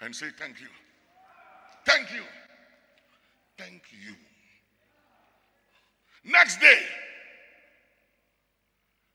and 0.00 0.14
say, 0.14 0.26
Thank 0.38 0.60
you. 0.60 0.68
Thank 1.84 2.10
you. 2.12 2.22
Thank 3.58 3.82
you. 3.92 4.14
Next 6.24 6.58
day, 6.58 6.78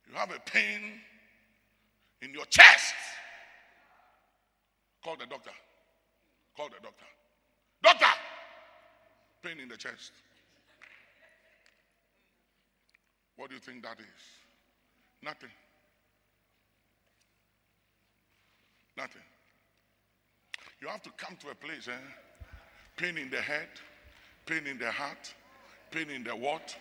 you 0.08 0.16
have 0.16 0.30
a 0.30 0.40
pain 0.46 0.80
in 2.22 2.34
your 2.34 2.46
chest. 2.46 2.94
Call 5.04 5.16
the 5.16 5.26
doctor. 5.26 5.50
Call 6.56 6.68
the 6.68 6.76
doctor. 6.84 7.06
Doctor! 7.82 8.06
Pain 9.42 9.60
in 9.60 9.70
the 9.70 9.78
chest. 9.78 10.12
What 13.38 13.50
do 13.50 13.56
you 13.56 13.62
think 13.62 13.82
that 13.84 14.00
is? 14.00 14.24
Nothing. 15.24 15.50
Nothing. 19.00 19.22
You 20.82 20.90
have 20.90 21.02
to 21.04 21.10
come 21.12 21.38
to 21.38 21.52
a 21.52 21.56
place, 21.56 21.88
eh? 21.88 21.92
Pain 22.98 23.18
in 23.18 23.30
the 23.30 23.40
head, 23.40 23.70
pain 24.46 24.68
in 24.68 24.78
the 24.78 24.92
heart, 24.92 25.34
pain 25.90 26.10
in 26.10 26.26
the 26.26 26.32
what? 26.36 26.76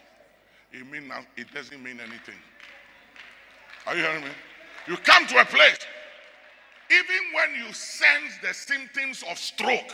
It 0.72 0.84
mean 0.90 1.12
it 1.36 1.46
doesn't 1.54 1.80
mean 1.80 2.00
anything. 2.00 2.40
Are 3.86 3.94
you 3.94 4.02
hearing 4.02 4.24
me? 4.24 4.30
You 4.88 4.96
come 4.96 5.28
to 5.28 5.40
a 5.40 5.44
place, 5.44 5.78
even 6.90 7.22
when 7.34 7.64
you 7.64 7.72
sense 7.72 8.34
the 8.42 8.52
symptoms 8.52 9.22
of 9.30 9.38
stroke, 9.38 9.92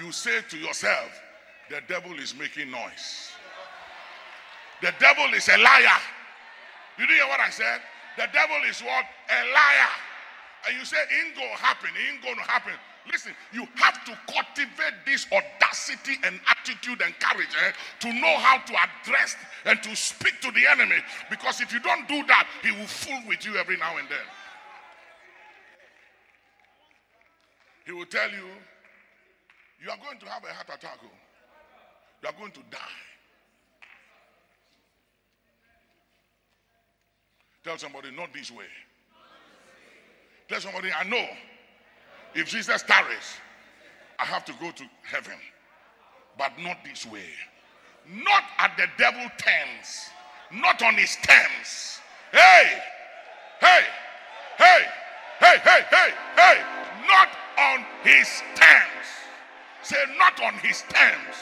you 0.00 0.12
say 0.12 0.42
to 0.50 0.56
yourself, 0.56 1.10
the 1.68 1.80
devil 1.88 2.16
is 2.20 2.32
making 2.38 2.70
noise. 2.70 3.32
The 4.82 4.92
devil 5.00 5.34
is 5.34 5.48
a 5.48 5.58
liar. 5.58 6.00
You 6.96 7.06
hear 7.06 7.26
what 7.26 7.40
I 7.40 7.50
said? 7.50 7.80
The 8.16 8.28
devil 8.32 8.56
is 8.68 8.80
what? 8.82 9.04
A 9.30 9.52
liar. 9.52 10.09
And 10.66 10.78
you 10.78 10.84
say, 10.84 10.96
ain't 10.96 11.34
gonna 11.34 11.48
happen, 11.56 11.90
ain't 12.08 12.22
gonna 12.22 12.42
happen. 12.42 12.72
Listen, 13.10 13.32
you 13.52 13.66
have 13.76 14.04
to 14.04 14.18
cultivate 14.30 14.94
this 15.06 15.26
audacity 15.32 16.16
and 16.22 16.38
attitude 16.48 17.00
and 17.00 17.14
courage 17.18 17.48
eh, 17.64 17.72
to 18.00 18.12
know 18.12 18.36
how 18.38 18.58
to 18.58 18.74
address 18.74 19.36
and 19.64 19.82
to 19.82 19.96
speak 19.96 20.40
to 20.42 20.50
the 20.52 20.66
enemy. 20.70 20.96
Because 21.30 21.60
if 21.60 21.72
you 21.72 21.80
don't 21.80 22.06
do 22.06 22.24
that, 22.26 22.46
he 22.62 22.70
will 22.72 22.86
fool 22.86 23.20
with 23.26 23.44
you 23.46 23.56
every 23.56 23.78
now 23.78 23.96
and 23.96 24.08
then. 24.08 24.18
He 27.86 27.92
will 27.92 28.06
tell 28.06 28.30
you, 28.30 28.46
you 29.82 29.90
are 29.90 29.96
going 29.96 30.18
to 30.18 30.26
have 30.26 30.44
a 30.44 30.52
heart 30.52 30.68
attack. 30.68 30.98
Oh. 31.02 31.08
You 32.22 32.28
are 32.28 32.34
going 32.38 32.52
to 32.52 32.60
die. 32.70 32.78
Tell 37.64 37.78
somebody, 37.78 38.10
not 38.10 38.32
this 38.32 38.50
way. 38.50 38.66
Tell 40.50 40.60
somebody, 40.60 40.90
I 40.92 41.04
know 41.04 41.28
if 42.34 42.48
Jesus 42.48 42.82
tarries, 42.82 43.38
I 44.18 44.24
have 44.24 44.44
to 44.46 44.52
go 44.54 44.72
to 44.72 44.84
heaven, 45.08 45.38
but 46.36 46.50
not 46.58 46.78
this 46.84 47.06
way. 47.06 47.30
Not 48.12 48.42
at 48.58 48.76
the 48.76 48.86
devil 48.98 49.22
terms, 49.38 50.10
not 50.52 50.82
on 50.82 50.94
his 50.94 51.14
terms. 51.22 52.00
Hey, 52.32 52.82
hey, 53.60 53.82
hey, 54.58 54.80
hey, 55.38 55.56
hey, 55.62 55.80
hey, 55.88 56.10
hey, 56.34 56.58
not 57.06 57.28
on 57.56 57.86
his 58.02 58.42
terms. 58.56 59.19
Say, 59.82 59.96
not 60.18 60.40
on 60.42 60.54
his 60.60 60.84
terms. 60.88 61.36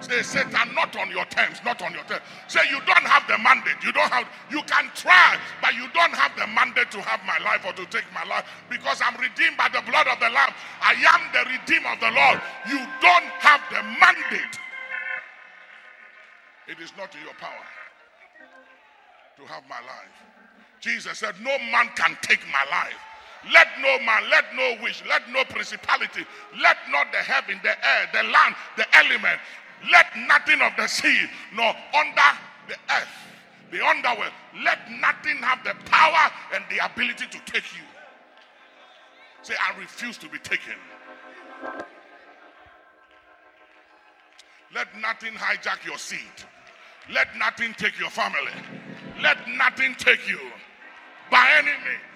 Say, 0.00 0.22
Satan, 0.22 0.74
not 0.74 0.94
on 0.96 1.10
your 1.10 1.24
terms, 1.26 1.58
not 1.64 1.80
on 1.80 1.92
your 1.94 2.04
terms. 2.04 2.22
Say, 2.48 2.60
you 2.70 2.80
don't 2.84 3.06
have 3.06 3.26
the 3.28 3.38
mandate. 3.38 3.80
You 3.82 3.92
don't 3.92 4.10
have, 4.12 4.26
you 4.50 4.62
can 4.64 4.90
try, 4.94 5.38
but 5.62 5.74
you 5.74 5.86
don't 5.94 6.12
have 6.12 6.32
the 6.36 6.46
mandate 6.48 6.90
to 6.90 7.00
have 7.00 7.20
my 7.24 7.38
life 7.44 7.64
or 7.64 7.72
to 7.72 7.86
take 7.86 8.04
my 8.12 8.24
life 8.28 8.44
because 8.68 9.00
I'm 9.00 9.16
redeemed 9.20 9.56
by 9.56 9.68
the 9.72 9.80
blood 9.88 10.06
of 10.08 10.20
the 10.20 10.28
Lamb. 10.28 10.52
I 10.82 10.94
am 11.00 11.22
the 11.32 11.48
redeemer 11.48 11.92
of 11.94 12.00
the 12.00 12.10
Lord. 12.12 12.40
You 12.68 12.78
don't 13.00 13.30
have 13.40 13.62
the 13.70 13.82
mandate. 14.00 14.58
It 16.68 16.78
is 16.80 16.92
not 16.96 17.14
in 17.14 17.22
your 17.22 17.34
power 17.40 17.66
to 19.38 19.42
have 19.46 19.62
my 19.68 19.80
life. 19.80 20.16
Jesus 20.80 21.18
said, 21.18 21.34
No 21.42 21.56
man 21.70 21.88
can 21.94 22.16
take 22.22 22.40
my 22.52 22.64
life. 22.70 22.98
Let 23.50 23.66
no 23.80 23.98
man, 24.04 24.22
let 24.30 24.44
no 24.54 24.76
wish, 24.82 25.02
let 25.08 25.28
no 25.30 25.42
principality, 25.44 26.24
let 26.62 26.76
not 26.90 27.10
the 27.10 27.18
heaven, 27.18 27.58
the 27.62 27.70
air, 27.70 28.08
the 28.12 28.22
land, 28.30 28.54
the 28.76 28.86
element, 28.96 29.40
let 29.90 30.06
nothing 30.28 30.60
of 30.60 30.72
the 30.76 30.86
sea 30.86 31.26
nor 31.54 31.74
under 31.98 32.38
the 32.68 32.74
earth, 32.94 33.08
the 33.72 33.84
underworld, 33.84 34.32
let 34.64 34.78
nothing 35.00 35.36
have 35.38 35.64
the 35.64 35.74
power 35.90 36.30
and 36.54 36.62
the 36.70 36.84
ability 36.84 37.26
to 37.26 37.38
take 37.52 37.74
you. 37.74 37.82
Say, 39.42 39.54
I 39.54 39.76
refuse 39.80 40.16
to 40.18 40.28
be 40.28 40.38
taken. 40.38 40.74
Let 44.72 44.86
nothing 45.00 45.32
hijack 45.32 45.84
your 45.84 45.98
seed. 45.98 46.20
Let 47.12 47.26
nothing 47.36 47.74
take 47.74 47.98
your 47.98 48.10
family. 48.10 48.52
Let 49.20 49.36
nothing 49.48 49.96
take 49.96 50.28
you 50.28 50.38
by 51.30 51.48
any 51.58 51.72
means. 51.72 52.11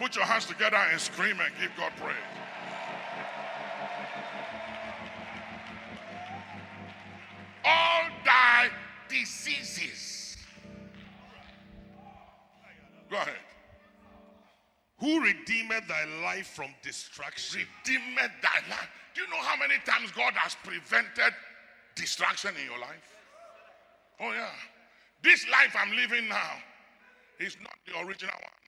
Put 0.00 0.16
your 0.16 0.24
hands 0.24 0.46
together 0.46 0.78
and 0.90 0.98
scream 0.98 1.38
and 1.40 1.52
give 1.60 1.70
God 1.76 1.92
praise. 2.00 2.16
all 7.64 8.08
thy 8.24 8.68
diseases. 9.08 10.36
Go 13.10 13.16
ahead. 13.16 13.34
Who 15.00 15.20
redeemed 15.20 15.72
thy 15.88 16.04
life 16.22 16.46
from 16.46 16.70
destruction? 16.82 17.60
Redeemed 17.84 18.16
thy 18.16 18.70
life. 18.70 18.88
Do 19.14 19.22
you 19.22 19.28
know 19.28 19.42
how 19.42 19.56
many 19.56 19.74
times 19.84 20.10
God 20.12 20.32
has 20.34 20.56
prevented 20.62 21.34
destruction 21.94 22.52
in 22.58 22.70
your 22.70 22.78
life? 22.78 23.08
Oh, 24.20 24.32
yeah. 24.32 24.48
This 25.22 25.44
life 25.50 25.74
I'm 25.78 25.94
living 25.96 26.28
now 26.28 26.52
is 27.38 27.56
not 27.60 27.74
the 27.86 28.06
original 28.06 28.34
one. 28.34 28.59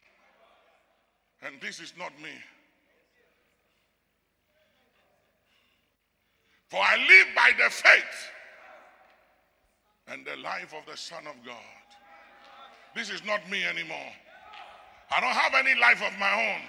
And 1.42 1.60
this 1.60 1.80
is 1.80 1.92
not 1.98 2.12
me. 2.22 2.30
For 6.68 6.78
I 6.80 6.96
live 6.96 7.26
by 7.36 7.50
the 7.58 7.68
faith 7.68 8.30
and 10.08 10.24
the 10.24 10.36
life 10.42 10.72
of 10.72 10.90
the 10.90 10.96
Son 10.96 11.26
of 11.26 11.34
God. 11.44 11.56
This 12.94 13.10
is 13.10 13.24
not 13.24 13.48
me 13.50 13.64
anymore. 13.64 14.12
I 15.14 15.20
don't 15.20 15.34
have 15.34 15.54
any 15.54 15.78
life 15.78 16.02
of 16.02 16.18
my 16.18 16.32
own. 16.32 16.60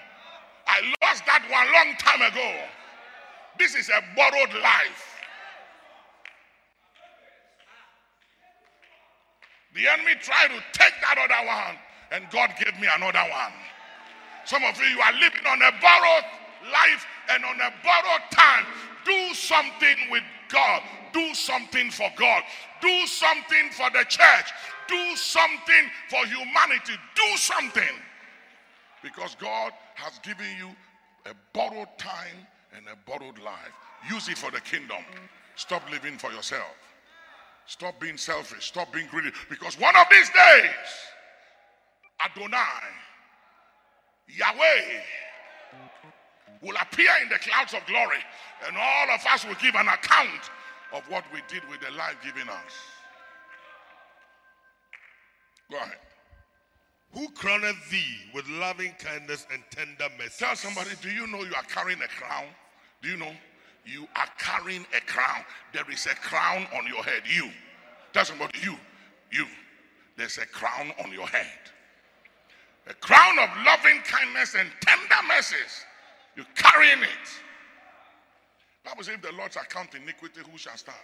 I 0.68 0.82
lost 1.02 1.26
that 1.26 1.44
one 1.50 1.72
long 1.72 1.96
time 1.98 2.22
ago. 2.22 2.52
This 3.60 3.76
is 3.76 3.90
a 3.90 4.02
borrowed 4.16 4.54
life. 4.62 5.14
The 9.76 9.88
enemy 9.88 10.14
tried 10.22 10.50
to 10.50 10.62
take 10.74 10.94
that 11.02 11.18
other 11.18 11.48
one, 11.48 11.78
and 12.12 12.30
God 12.32 12.52
gave 12.60 12.80
me 12.80 12.88
another 12.96 13.24
one. 13.32 13.54
Some 14.46 14.64
of 14.64 14.78
you, 14.78 14.86
you 14.86 15.00
are 15.00 15.14
living 15.14 15.46
on 15.48 15.62
a 15.62 15.72
borrowed 15.82 16.26
life 16.72 17.06
and 17.30 17.44
on 17.46 17.56
a 17.56 17.72
borrowed 17.84 18.26
time. 18.32 18.66
Do 19.06 19.34
something 19.34 19.98
with 20.12 20.24
God. 20.50 20.82
Do 21.14 21.34
something 21.34 21.92
for 21.92 22.10
God. 22.18 22.44
Do 22.82 23.08
something 23.08 23.70
for 23.72 23.90
the 23.92 24.04
church. 24.06 24.52
Do 24.88 25.16
something 25.16 25.90
for 26.10 26.26
humanity. 26.26 26.94
Do 27.16 27.38
something. 27.38 27.96
Because 29.02 29.36
God 29.36 29.72
has 29.96 30.20
given 30.20 30.48
you 30.58 30.70
a 31.26 31.34
borrowed 31.54 31.98
time 31.98 32.48
and 32.76 32.86
a 32.88 32.98
borrowed 33.10 33.40
life. 33.40 33.74
Use 34.10 34.28
it 34.28 34.38
for 34.38 34.52
the 34.52 34.62
kingdom. 34.62 35.04
Stop 35.56 35.90
living 35.92 36.18
for 36.18 36.32
yourself. 36.32 36.76
Stop 37.66 38.00
being 38.00 38.18
selfish. 38.18 38.66
Stop 38.66 38.92
being 38.92 39.08
greedy. 39.08 39.32
Because 39.50 39.80
one 39.80 39.96
of 39.96 40.06
these 40.12 40.30
days, 40.30 40.70
Adonai, 42.24 42.58
Yahweh, 44.28 45.02
will 46.62 46.76
appear 46.82 47.12
in 47.22 47.30
the 47.30 47.40
clouds 47.40 47.74
of 47.74 47.86
glory, 47.86 48.24
and 48.66 48.76
all 48.78 49.10
of 49.12 49.22
us 49.32 49.46
will 49.46 49.56
give 49.56 49.76
an 49.76 49.88
account 49.88 50.50
of 50.94 51.04
what 51.10 51.26
we 51.34 51.42
did 51.48 51.62
with 51.70 51.82
the 51.82 51.92
life 51.98 52.16
given 52.24 52.48
us. 52.48 52.74
Go 55.70 55.78
ahead. 55.78 55.98
Who 57.14 57.30
crowned 57.30 57.76
thee 57.92 58.18
with 58.34 58.48
loving 58.50 58.94
kindness 58.98 59.46
and 59.52 59.62
tender 59.70 60.08
mercy? 60.18 60.34
Tell 60.40 60.56
somebody, 60.56 60.92
do 61.02 61.10
you 61.10 61.28
know 61.28 61.40
you 61.44 61.54
are 61.56 61.64
carrying 61.64 62.02
a 62.02 62.08
crown? 62.08 62.46
Do 63.02 63.10
you 63.10 63.18
know? 63.18 63.32
You 63.86 64.08
are 64.16 64.28
carrying 64.40 64.86
a 64.96 65.02
crown. 65.02 65.44
There 65.74 65.84
is 65.92 66.06
a 66.06 66.16
crown 66.16 66.66
on 66.76 66.88
your 66.88 67.04
head. 67.04 67.24
You. 67.26 67.52
Tell 68.14 68.26
somebody, 68.26 68.58
you. 68.64 68.76
You. 69.32 69.46
There's 70.16 70.38
a 70.38 70.46
crown 70.46 70.92
on 71.04 71.12
your 71.12 71.28
head. 71.28 71.46
A 72.88 72.94
crown 72.96 73.40
of 73.40 73.50
loving 73.66 74.02
kindness 74.04 74.56
and 74.56 74.70
tender 74.82 75.28
mercies. 75.28 75.86
You're 76.36 76.46
carrying 76.56 77.02
it. 77.02 77.28
Bible 78.84 79.04
says, 79.04 79.16
if 79.16 79.22
the 79.22 79.32
Lord's 79.38 79.56
account 79.56 79.96
iniquity, 79.96 80.42
who 80.52 80.58
shall 80.58 80.76
stand? 80.76 80.98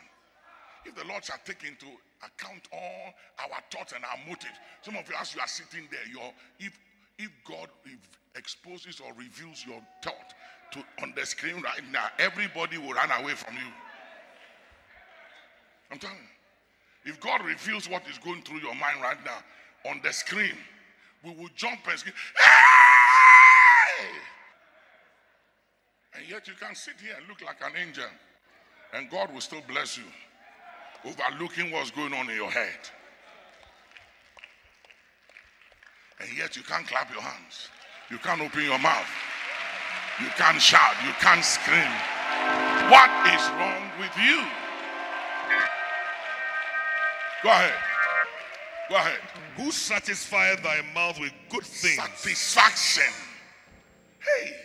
if 0.85 0.95
the 0.95 1.05
Lord 1.05 1.23
shall 1.23 1.39
take 1.45 1.63
into 1.63 1.85
account 2.23 2.67
all 2.71 3.13
our 3.39 3.61
thoughts 3.71 3.93
and 3.93 4.03
our 4.03 4.17
motives, 4.27 4.57
some 4.81 4.95
of 4.95 5.07
you, 5.09 5.15
as 5.19 5.35
you 5.35 5.41
are 5.41 5.47
sitting 5.47 5.87
there, 5.91 6.01
your 6.11 6.31
if 6.59 6.77
if 7.17 7.29
God 7.45 7.67
exposes 8.35 9.01
or 9.01 9.11
reveals 9.13 9.65
your 9.67 9.81
thought 10.01 10.33
to 10.71 10.79
on 11.01 11.13
the 11.15 11.25
screen 11.25 11.61
right 11.61 11.81
now, 11.91 12.07
everybody 12.17 12.77
will 12.77 12.93
run 12.93 13.11
away 13.21 13.33
from 13.33 13.55
you. 13.55 13.71
I'm 15.91 15.99
telling 15.99 16.15
you. 16.17 17.11
If 17.11 17.19
God 17.19 17.43
reveals 17.43 17.89
what 17.89 18.03
is 18.09 18.17
going 18.17 18.41
through 18.43 18.59
your 18.59 18.75
mind 18.75 19.01
right 19.01 19.17
now 19.25 19.89
on 19.89 19.99
the 20.03 20.11
screen, 20.11 20.55
we 21.23 21.31
will 21.31 21.49
jump 21.55 21.79
and 21.89 21.99
scream, 21.99 22.15
hey! 22.37 24.05
And 26.15 26.29
yet 26.29 26.47
you 26.47 26.53
can 26.59 26.75
sit 26.75 26.95
here 27.01 27.13
and 27.17 27.27
look 27.27 27.41
like 27.41 27.57
an 27.61 27.77
angel, 27.79 28.05
and 28.93 29.09
God 29.09 29.33
will 29.33 29.41
still 29.41 29.61
bless 29.67 29.97
you, 29.97 30.03
overlooking 31.05 31.71
what's 31.71 31.91
going 31.91 32.13
on 32.13 32.29
in 32.29 32.35
your 32.35 32.51
head. 32.51 32.79
And 36.21 36.29
yet 36.37 36.55
you 36.55 36.63
can't 36.63 36.87
clap 36.87 37.11
your 37.11 37.21
hands, 37.21 37.69
you 38.09 38.17
can't 38.17 38.41
open 38.41 38.63
your 38.63 38.79
mouth, 38.79 39.09
you 40.19 40.27
can't 40.37 40.61
shout, 40.61 40.95
you 41.05 41.11
can't 41.19 41.43
scream. 41.43 41.91
What 42.89 43.09
is 43.27 43.47
wrong 43.59 43.91
with 43.99 44.15
you? 44.17 44.43
Go 47.43 47.49
ahead. 47.49 47.88
Go 48.89 48.95
ahead. 48.95 49.19
Who 49.55 49.71
satisfied 49.71 50.63
thy 50.63 50.81
mouth 50.95 51.19
with 51.19 51.31
good 51.49 51.63
things? 51.63 51.95
Satisfaction. 51.95 53.13
Hey, 54.19 54.55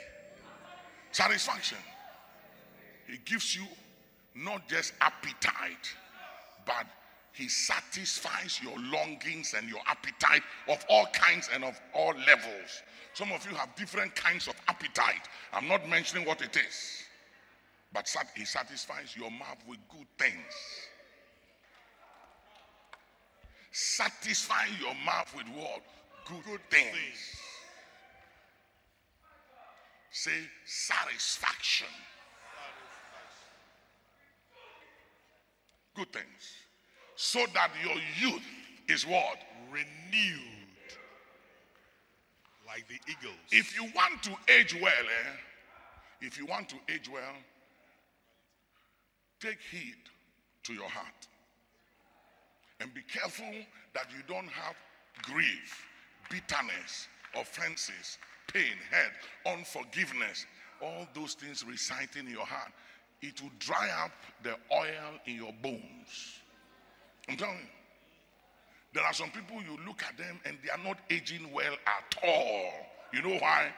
satisfaction. 1.13 1.79
He 3.07 3.19
gives 3.25 3.55
you 3.55 3.65
not 4.35 4.67
just 4.67 4.95
appetite, 5.01 5.95
but 6.67 6.87
he 7.33 7.49
satisfies 7.49 8.61
your 8.63 8.79
longings 8.79 9.55
and 9.57 9.69
your 9.69 9.81
appetite 9.87 10.43
of 10.69 10.85
all 10.89 11.07
kinds 11.13 11.51
and 11.53 11.63
of 11.65 11.79
all 11.93 12.15
levels. 12.27 12.83
Some 13.13 13.31
of 13.33 13.45
you 13.49 13.55
have 13.57 13.75
different 13.77 14.15
kinds 14.15 14.49
of 14.49 14.55
appetite. 14.69 15.29
I'm 15.53 15.69
not 15.69 15.89
mentioning 15.89 16.27
what 16.27 16.41
it 16.41 16.57
is, 16.57 17.03
but 17.93 18.13
he 18.37 18.45
satisfies 18.45 19.15
your 19.17 19.31
mouth 19.31 19.59
with 19.69 19.79
good 19.91 20.07
things. 20.19 20.55
Satisfy 23.77 24.67
your 24.81 24.95
mouth 25.05 25.35
with 25.37 25.49
what? 25.49 25.83
Good, 26.29 26.45
good 26.45 26.61
things. 26.71 26.93
things. 26.93 27.19
Say 30.13 30.31
satisfaction. 30.65 31.89
Good 35.97 36.13
things. 36.13 36.25
So 37.17 37.41
that 37.53 37.73
your 37.83 37.97
youth 38.21 38.45
is 38.89 39.05
what? 39.05 39.39
Renewed. 39.73 40.39
Like 42.69 42.87
the 42.87 43.01
eagles. 43.11 43.35
If 43.51 43.77
you 43.77 43.91
want 43.93 44.23
to 44.23 44.37
age 44.57 44.73
well, 44.81 44.85
eh? 44.87 45.31
If 46.21 46.39
you 46.39 46.47
want 46.47 46.69
to 46.69 46.77
age 46.95 47.11
well, 47.13 47.35
take 49.41 49.59
heed 49.73 49.97
to 50.63 50.75
your 50.75 50.89
heart. 50.89 51.27
And 52.81 52.93
be 52.93 53.03
careful 53.03 53.53
that 53.95 54.07
you 54.11 54.23
don't 54.27 54.49
have 54.49 54.75
grief, 55.23 55.87
bitterness, 56.31 57.09
offenses, 57.35 58.19
pain, 58.53 58.77
hurt, 58.91 59.57
unforgiveness, 59.57 60.47
all 60.83 61.07
those 61.15 61.35
things 61.35 61.65
reciting 61.65 62.27
in 62.27 62.33
your 62.33 62.47
heart. 62.47 62.73
It 63.23 63.41
will 63.41 63.53
dry 63.59 63.89
up 64.05 64.11
the 64.43 64.57
oil 64.75 65.19
in 65.27 65.37
your 65.37 65.53
bones. 65.63 66.41
I'm 67.29 67.37
telling 67.37 67.55
you. 67.55 67.69
There 68.93 69.03
are 69.03 69.13
some 69.13 69.31
people 69.31 69.57
you 69.57 69.77
look 69.85 70.03
at 70.09 70.17
them 70.17 70.39
and 70.45 70.57
they 70.63 70.71
are 70.71 70.83
not 70.85 70.99
aging 71.11 71.53
well 71.53 71.73
at 71.73 72.17
all. 72.25 72.71
You 73.13 73.23
know 73.23 73.39
why? 73.41 73.73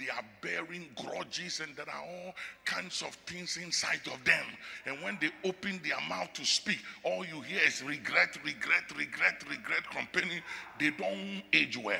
They 0.00 0.08
are 0.08 0.24
bearing 0.40 0.88
grudges 0.96 1.60
and 1.60 1.76
there 1.76 1.88
are 1.88 2.02
all 2.02 2.34
kinds 2.64 3.02
of 3.02 3.14
things 3.26 3.58
inside 3.62 4.00
of 4.06 4.24
them. 4.24 4.44
And 4.86 5.02
when 5.02 5.18
they 5.20 5.28
open 5.44 5.78
their 5.84 6.00
mouth 6.08 6.32
to 6.34 6.44
speak, 6.46 6.78
all 7.04 7.22
you 7.26 7.42
hear 7.42 7.60
is 7.66 7.82
regret, 7.82 8.38
regret, 8.42 8.96
regret, 8.96 9.44
regret, 9.46 9.82
complaining. 9.90 10.40
They 10.78 10.90
don't 10.90 11.42
age 11.52 11.76
well. 11.76 11.98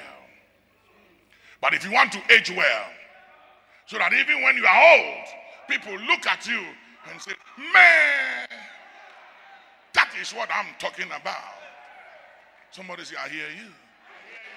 But 1.61 1.75
if 1.75 1.85
you 1.85 1.93
want 1.93 2.13
to 2.13 2.23
age 2.31 2.51
well, 2.57 2.87
so 3.85 3.99
that 3.99 4.15
even 4.15 4.43
when 4.43 4.57
you 4.57 4.65
are 4.65 4.99
old, 4.99 5.27
people 5.69 5.93
look 6.07 6.27
at 6.27 6.47
you 6.47 6.65
and 7.11 7.21
say, 7.21 7.33
Man, 7.59 8.49
that 9.93 10.11
is 10.19 10.31
what 10.33 10.49
I'm 10.55 10.69
talking 10.79 11.09
about. 11.09 11.37
Somebody 12.71 13.05
say, 13.05 13.17
I 13.23 13.29
hear 13.29 13.49
you. 13.49 13.71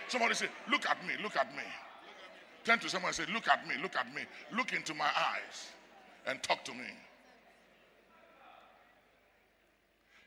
Somebody 0.08 0.36
say, 0.36 0.46
Look 0.72 0.88
at 0.88 1.06
me, 1.06 1.16
look 1.22 1.36
at 1.36 1.54
me. 1.58 1.64
Turn 2.64 2.80
to 2.80 2.90
someone 2.90 3.10
and 3.10 3.16
say, 3.16 3.26
Look 3.34 3.48
at 3.48 3.68
me, 3.68 3.76
look 3.82 3.96
at 3.96 4.14
me. 4.14 4.22
Look 4.56 4.74
into 4.74 4.94
my 4.94 5.06
eyes 5.06 5.70
and 6.26 6.42
talk 6.42 6.64
to 6.66 6.72
me. 6.72 6.86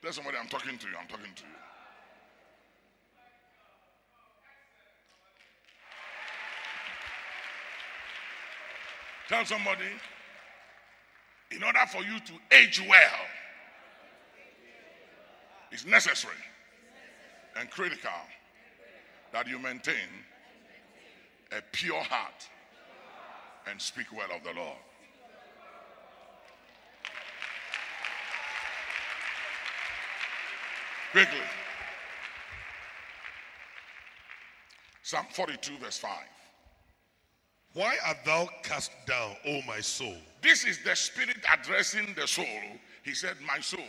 Tell 0.03 0.13
somebody, 0.13 0.37
I'm 0.39 0.49
talking 0.49 0.79
to 0.79 0.87
you, 0.87 0.95
I'm 1.01 1.09
talking 1.09 1.33
to 1.35 1.43
you. 1.43 1.49
Tell 9.29 9.45
somebody, 9.45 9.83
in 11.51 11.63
order 11.65 11.81
for 11.89 12.03
you 12.03 12.21
to 12.21 12.57
age 12.57 12.81
well, 12.89 13.27
it's 15.73 15.85
necessary 15.85 16.35
and 17.59 17.69
critical 17.71 18.11
that 19.33 19.49
you 19.49 19.59
maintain 19.59 19.95
a 21.53 21.63
pure 21.73 22.03
heart 22.03 22.49
and 23.69 23.81
speak 23.81 24.07
well 24.13 24.29
of 24.35 24.43
the 24.43 24.53
Lord. 24.59 24.79
Quickly. 31.13 31.39
Psalm 35.03 35.27
42, 35.33 35.79
verse 35.79 35.99
5. 35.99 36.11
Why 37.73 37.97
art 38.07 38.19
thou 38.25 38.49
cast 38.63 38.91
down, 39.07 39.37
O 39.47 39.61
my 39.67 39.81
soul? 39.81 40.17
This 40.43 40.65
is 40.65 40.79
the 40.83 40.97
spirit 40.97 41.37
addressing 41.53 42.15
the 42.17 42.27
soul. 42.27 42.45
He 43.05 43.15
said, 43.15 43.37
My 43.47 43.61
soul, 43.61 43.85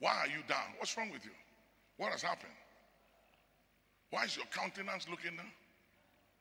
why 0.00 0.14
are 0.16 0.26
you 0.26 0.42
down? 0.48 0.74
What's 0.78 0.96
wrong 0.96 1.10
with 1.10 1.24
you? 1.24 1.30
What 1.96 2.12
has 2.12 2.22
happened? 2.22 2.52
Why 4.10 4.24
is 4.24 4.36
your 4.36 4.46
countenance 4.46 5.06
looking 5.08 5.36
down? 5.36 5.46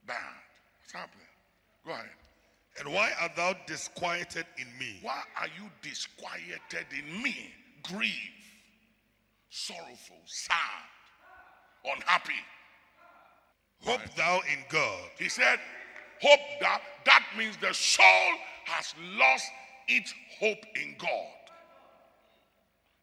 Bad. 0.08 0.18
What's 0.80 0.94
happening? 0.94 1.28
Go 1.86 1.92
ahead. 1.92 2.06
And 2.80 2.94
why 2.94 3.12
art 3.22 3.36
thou 3.36 3.56
disquieted 3.66 4.46
in 4.58 4.68
me? 4.80 5.00
Why 5.02 5.22
are 5.40 5.48
you 5.48 5.70
disquieted 5.82 6.86
in 6.92 7.24
me? 7.24 7.52
Grief, 7.84 8.14
sorrowful, 9.50 10.22
sad, 10.26 10.58
unhappy. 11.86 12.34
Hope 13.84 14.00
right. 14.00 14.16
thou 14.16 14.42
in 14.52 14.60
God. 14.70 15.10
He 15.18 15.30
said, 15.30 15.60
Hope 16.22 16.40
that. 16.62 16.82
That 17.06 17.24
means 17.38 17.58
the 17.58 17.74
soul 17.74 18.06
has 18.66 18.94
lost 19.18 19.46
its 19.88 20.14
hope 20.40 20.66
in 20.76 20.96
God. 20.98 21.38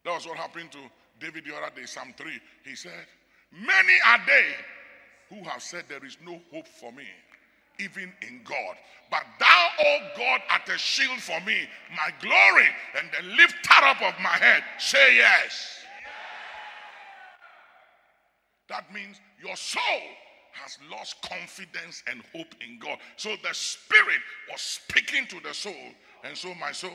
That 0.03 0.13
was 0.13 0.27
what 0.27 0.37
happened 0.37 0.71
to 0.73 0.79
David 1.19 1.45
the 1.45 1.55
other 1.55 1.73
day, 1.75 1.85
Psalm 1.85 2.13
3. 2.17 2.31
He 2.65 2.75
said, 2.75 3.05
Many 3.51 3.93
are 4.05 4.19
they 4.27 4.53
who 5.29 5.43
have 5.43 5.61
said 5.61 5.85
there 5.87 6.05
is 6.05 6.17
no 6.23 6.39
hope 6.51 6.67
for 6.67 6.91
me, 6.91 7.05
even 7.79 8.11
in 8.27 8.41
God. 8.43 8.75
But 9.09 9.23
thou, 9.39 9.67
O 9.83 9.97
God, 10.17 10.41
art 10.49 10.69
a 10.73 10.77
shield 10.77 11.19
for 11.19 11.39
me, 11.41 11.67
my 11.91 12.11
glory, 12.21 12.67
and 12.97 13.09
the 13.11 13.35
lifter 13.35 13.83
up 13.83 14.01
of 14.01 14.13
my 14.21 14.29
head. 14.29 14.63
Say 14.77 15.17
yes. 15.17 15.85
That 18.67 18.91
means 18.93 19.19
your 19.43 19.55
soul 19.55 20.01
has 20.53 20.77
lost 20.89 21.21
confidence 21.21 22.01
and 22.09 22.21
hope 22.33 22.55
in 22.65 22.79
God. 22.79 22.97
So 23.17 23.35
the 23.43 23.53
Spirit 23.53 24.21
was 24.51 24.61
speaking 24.61 25.27
to 25.27 25.39
the 25.41 25.53
soul. 25.53 25.73
And 26.23 26.35
so, 26.35 26.55
my 26.55 26.71
soul, 26.71 26.91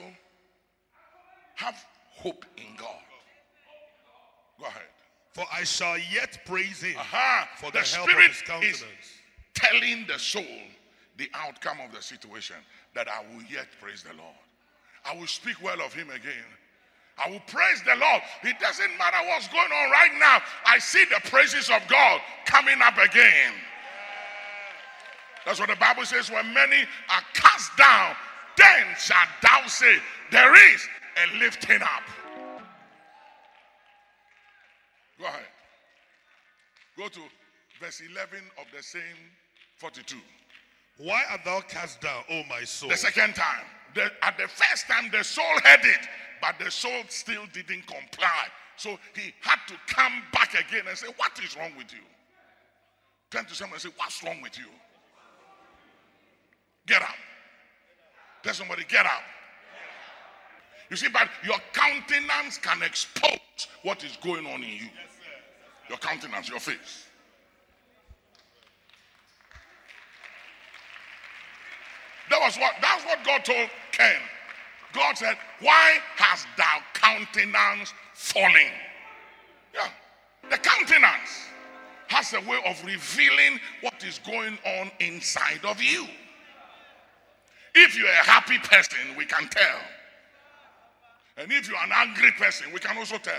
have 1.55 1.77
hope 2.11 2.45
in 2.57 2.77
God. 2.77 3.05
Go 4.59 4.67
ahead. 4.67 4.83
For 5.33 5.45
I 5.53 5.65
shall 5.65 5.97
yet 5.99 6.39
praise 6.45 6.83
him 6.83 6.97
uh-huh. 6.99 7.47
for 7.57 7.71
the, 7.71 7.79
the 7.81 7.87
help 7.87 8.09
Spirit 8.11 8.31
of 8.31 8.33
his 8.33 8.43
countenance. 8.43 8.81
Is 8.81 8.85
telling 9.55 10.07
the 10.07 10.19
soul 10.19 10.45
the 11.17 11.31
outcome 11.35 11.79
of 11.85 11.95
the 11.95 12.03
situation 12.03 12.57
that 12.95 13.09
I 13.09 13.21
will 13.33 13.43
yet 13.51 13.67
praise 13.81 14.03
the 14.03 14.17
Lord. 14.17 14.35
I 15.05 15.15
will 15.17 15.27
speak 15.27 15.63
well 15.63 15.81
of 15.81 15.95
him 15.95 16.11
again. 16.11 16.49
I 17.23 17.31
will 17.31 17.41
praise 17.41 17.83
the 17.85 17.97
Lord. 17.97 18.23
It 18.43 18.59
doesn't 18.59 18.99
matter 18.99 19.19
what's 19.29 19.49
going 19.49 19.71
on 19.71 19.91
right 19.91 20.11
now. 20.19 20.39
I 20.65 20.79
see 20.79 21.05
the 21.05 21.21
praises 21.29 21.69
of 21.69 21.87
God 21.89 22.21
coming 22.47 22.81
up 22.83 22.97
again. 22.97 23.53
That's 25.45 25.61
what 25.61 25.69
the 25.69 25.77
Bible 25.77 26.05
says 26.05 26.31
when 26.31 26.53
many 26.53 26.83
are 27.09 27.23
cast 27.35 27.77
down, 27.77 28.15
then 28.57 28.87
shall 28.99 29.27
thou 29.43 29.67
say, 29.67 29.97
There 30.31 30.75
is 30.75 30.89
a 31.17 31.39
lifting 31.39 31.83
up. 31.83 32.03
Go 35.21 35.27
ahead. 35.27 35.47
Go 36.97 37.09
to 37.09 37.21
verse 37.81 38.01
11 38.11 38.39
of 38.59 38.65
the 38.75 38.83
same 38.83 39.03
42. 39.77 40.17
Why 40.97 41.23
art 41.31 41.43
thou 41.45 41.61
cast 41.61 42.01
down, 42.01 42.25
O 42.31 42.43
my 42.49 42.65
soul? 42.65 42.89
The 42.89 42.97
second 42.97 43.35
time. 43.35 43.65
The, 43.95 44.11
at 44.23 44.39
the 44.39 44.49
first 44.49 44.87
time, 44.87 45.11
the 45.11 45.23
soul 45.23 45.45
heard 45.65 45.85
it, 45.85 46.09
but 46.41 46.55
the 46.63 46.71
soul 46.71 47.03
still 47.09 47.43
didn't 47.53 47.87
comply. 47.87 48.47
So 48.77 48.99
he 49.15 49.35
had 49.41 49.59
to 49.69 49.75
come 49.87 50.23
back 50.33 50.55
again 50.55 50.85
and 50.89 50.97
say, 50.97 51.09
What 51.17 51.33
is 51.45 51.57
wrong 51.57 51.73
with 51.77 51.93
you? 51.93 52.01
Turn 53.31 53.45
to 53.45 53.55
someone 53.55 53.75
and 53.75 53.83
say, 53.83 53.91
What's 53.97 54.23
wrong 54.23 54.41
with 54.43 54.59
you? 54.59 54.67
Get 56.87 57.03
up. 57.03 57.17
Tell 58.43 58.55
somebody, 58.55 58.85
Get 58.89 59.05
up. 59.05 59.23
You 60.89 60.97
see, 60.97 61.09
but 61.09 61.29
your 61.45 61.59
countenance 61.73 62.59
can 62.59 62.83
expose 62.83 63.39
what 63.83 64.03
is 64.03 64.17
going 64.23 64.47
on 64.47 64.63
in 64.63 64.71
you. 64.71 64.89
Your 65.91 65.99
countenance, 65.99 66.49
your 66.49 66.61
face. 66.61 67.07
That 72.31 72.41
was 72.41 72.57
what 72.59 72.75
that's 72.81 73.05
what 73.05 73.25
God 73.25 73.45
told 73.45 73.69
Cain. 73.91 74.21
God 74.93 75.19
said, 75.19 75.37
Why 75.59 75.97
hast 76.15 76.47
thou 76.57 76.79
countenance 76.95 77.93
fallen? 78.15 78.71
Yeah. 79.75 79.89
The 80.49 80.59
countenance 80.59 81.49
has 82.07 82.35
a 82.35 82.41
way 82.49 82.61
of 82.67 82.85
revealing 82.85 83.59
what 83.81 84.05
is 84.05 84.21
going 84.21 84.59
on 84.65 84.93
inside 85.01 85.65
of 85.65 85.83
you. 85.83 86.07
If 87.75 87.99
you're 87.99 88.07
a 88.07 88.25
happy 88.25 88.59
person, 88.59 89.17
we 89.19 89.25
can 89.25 89.49
tell. 89.49 89.81
And 91.37 91.51
if 91.51 91.69
you're 91.69 91.83
an 91.83 91.91
angry 91.93 92.31
person, 92.39 92.73
we 92.73 92.79
can 92.79 92.97
also 92.97 93.19
tell. 93.19 93.35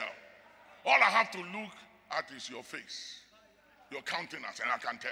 All 0.85 0.99
I 1.01 1.09
have 1.11 1.31
to 1.31 1.37
look 1.37 1.71
at 2.17 2.31
is 2.35 2.49
your 2.49 2.63
face, 2.63 3.19
your 3.91 4.01
countenance, 4.01 4.59
and 4.59 4.71
I 4.71 4.77
can 4.77 4.97
tell. 4.97 5.11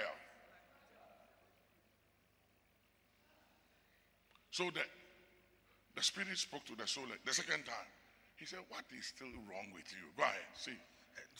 So 4.50 4.64
the, 4.64 4.80
the 5.96 6.02
Spirit 6.02 6.36
spoke 6.36 6.64
to 6.66 6.76
the 6.76 6.86
soul 6.86 7.04
the 7.24 7.34
second 7.34 7.64
time. 7.64 7.88
He 8.36 8.46
said, 8.46 8.60
What 8.68 8.84
is 8.98 9.06
still 9.06 9.28
wrong 9.48 9.68
with 9.74 9.84
you? 9.92 10.08
Go 10.16 10.24
ahead, 10.24 10.34
see. 10.56 10.72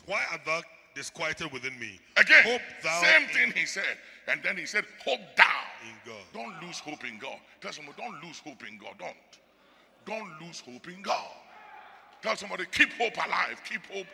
Why 0.06 0.22
art 0.30 0.42
thou 0.44 0.60
disquieted 0.94 1.52
within 1.52 1.78
me? 1.78 1.98
Again, 2.16 2.44
Hope 2.44 2.60
thou 2.82 3.02
same 3.02 3.28
thing 3.28 3.52
he 3.56 3.66
said. 3.66 3.96
And 4.28 4.42
then 4.42 4.56
he 4.56 4.66
said, 4.66 4.84
Hope 5.04 5.20
thou. 5.36 5.44
In 5.88 6.12
God. 6.12 6.24
Don't 6.32 6.62
lose 6.66 6.78
hope 6.78 7.04
in 7.04 7.18
God. 7.18 7.38
Tell 7.60 7.72
somebody, 7.72 7.96
don't 8.00 8.22
lose 8.22 8.38
hope 8.38 8.62
in 8.68 8.78
God. 8.78 8.94
Don't. 8.98 9.16
Don't 10.06 10.30
lose 10.40 10.60
hope 10.60 10.88
in 10.88 11.02
God. 11.02 11.30
Tell 12.22 12.36
somebody, 12.36 12.64
keep 12.70 12.92
hope 12.94 13.16
alive. 13.16 13.60
Keep 13.68 13.86
hope 13.92 14.06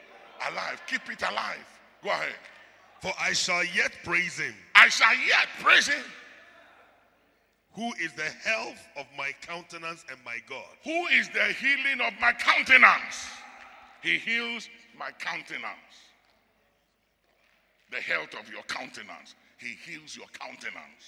alive. 0.51 0.83
Keep 0.87 1.11
it 1.11 1.23
alive. 1.23 1.65
Go 2.03 2.11
ahead. 2.11 2.35
For 3.01 3.13
I 3.21 3.33
shall 3.33 3.65
yet 3.65 3.93
praise 4.05 4.39
him, 4.39 4.55
I 4.75 4.89
shall 4.89 5.15
yet 5.15 5.47
praise 5.61 5.87
him. 5.89 6.03
who 7.75 7.93
is 8.03 8.11
the 8.15 8.23
health 8.49 8.79
of 8.97 9.05
my 9.19 9.33
countenance 9.43 10.05
and 10.11 10.19
my 10.25 10.39
God. 10.49 10.65
Who 10.85 11.07
is 11.09 11.29
the 11.29 11.45
healing 11.45 12.01
of 12.01 12.15
my 12.21 12.33
countenance? 12.33 13.29
He 14.03 14.17
heals 14.19 14.69
my 14.99 15.11
countenance. 15.19 15.95
The 17.91 18.01
health 18.01 18.35
of 18.41 18.51
your 18.51 18.63
countenance. 18.63 19.35
He 19.59 19.77
heals 19.89 20.17
your 20.17 20.27
countenance. 20.39 21.05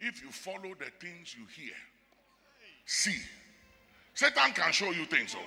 If 0.00 0.22
you 0.22 0.30
follow 0.30 0.74
the 0.78 0.90
things 1.04 1.34
you 1.36 1.46
hear, 1.56 1.74
see. 2.84 3.18
Satan 4.14 4.52
can 4.52 4.72
show 4.72 4.90
you 4.90 5.06
things. 5.06 5.32
So, 5.32 5.38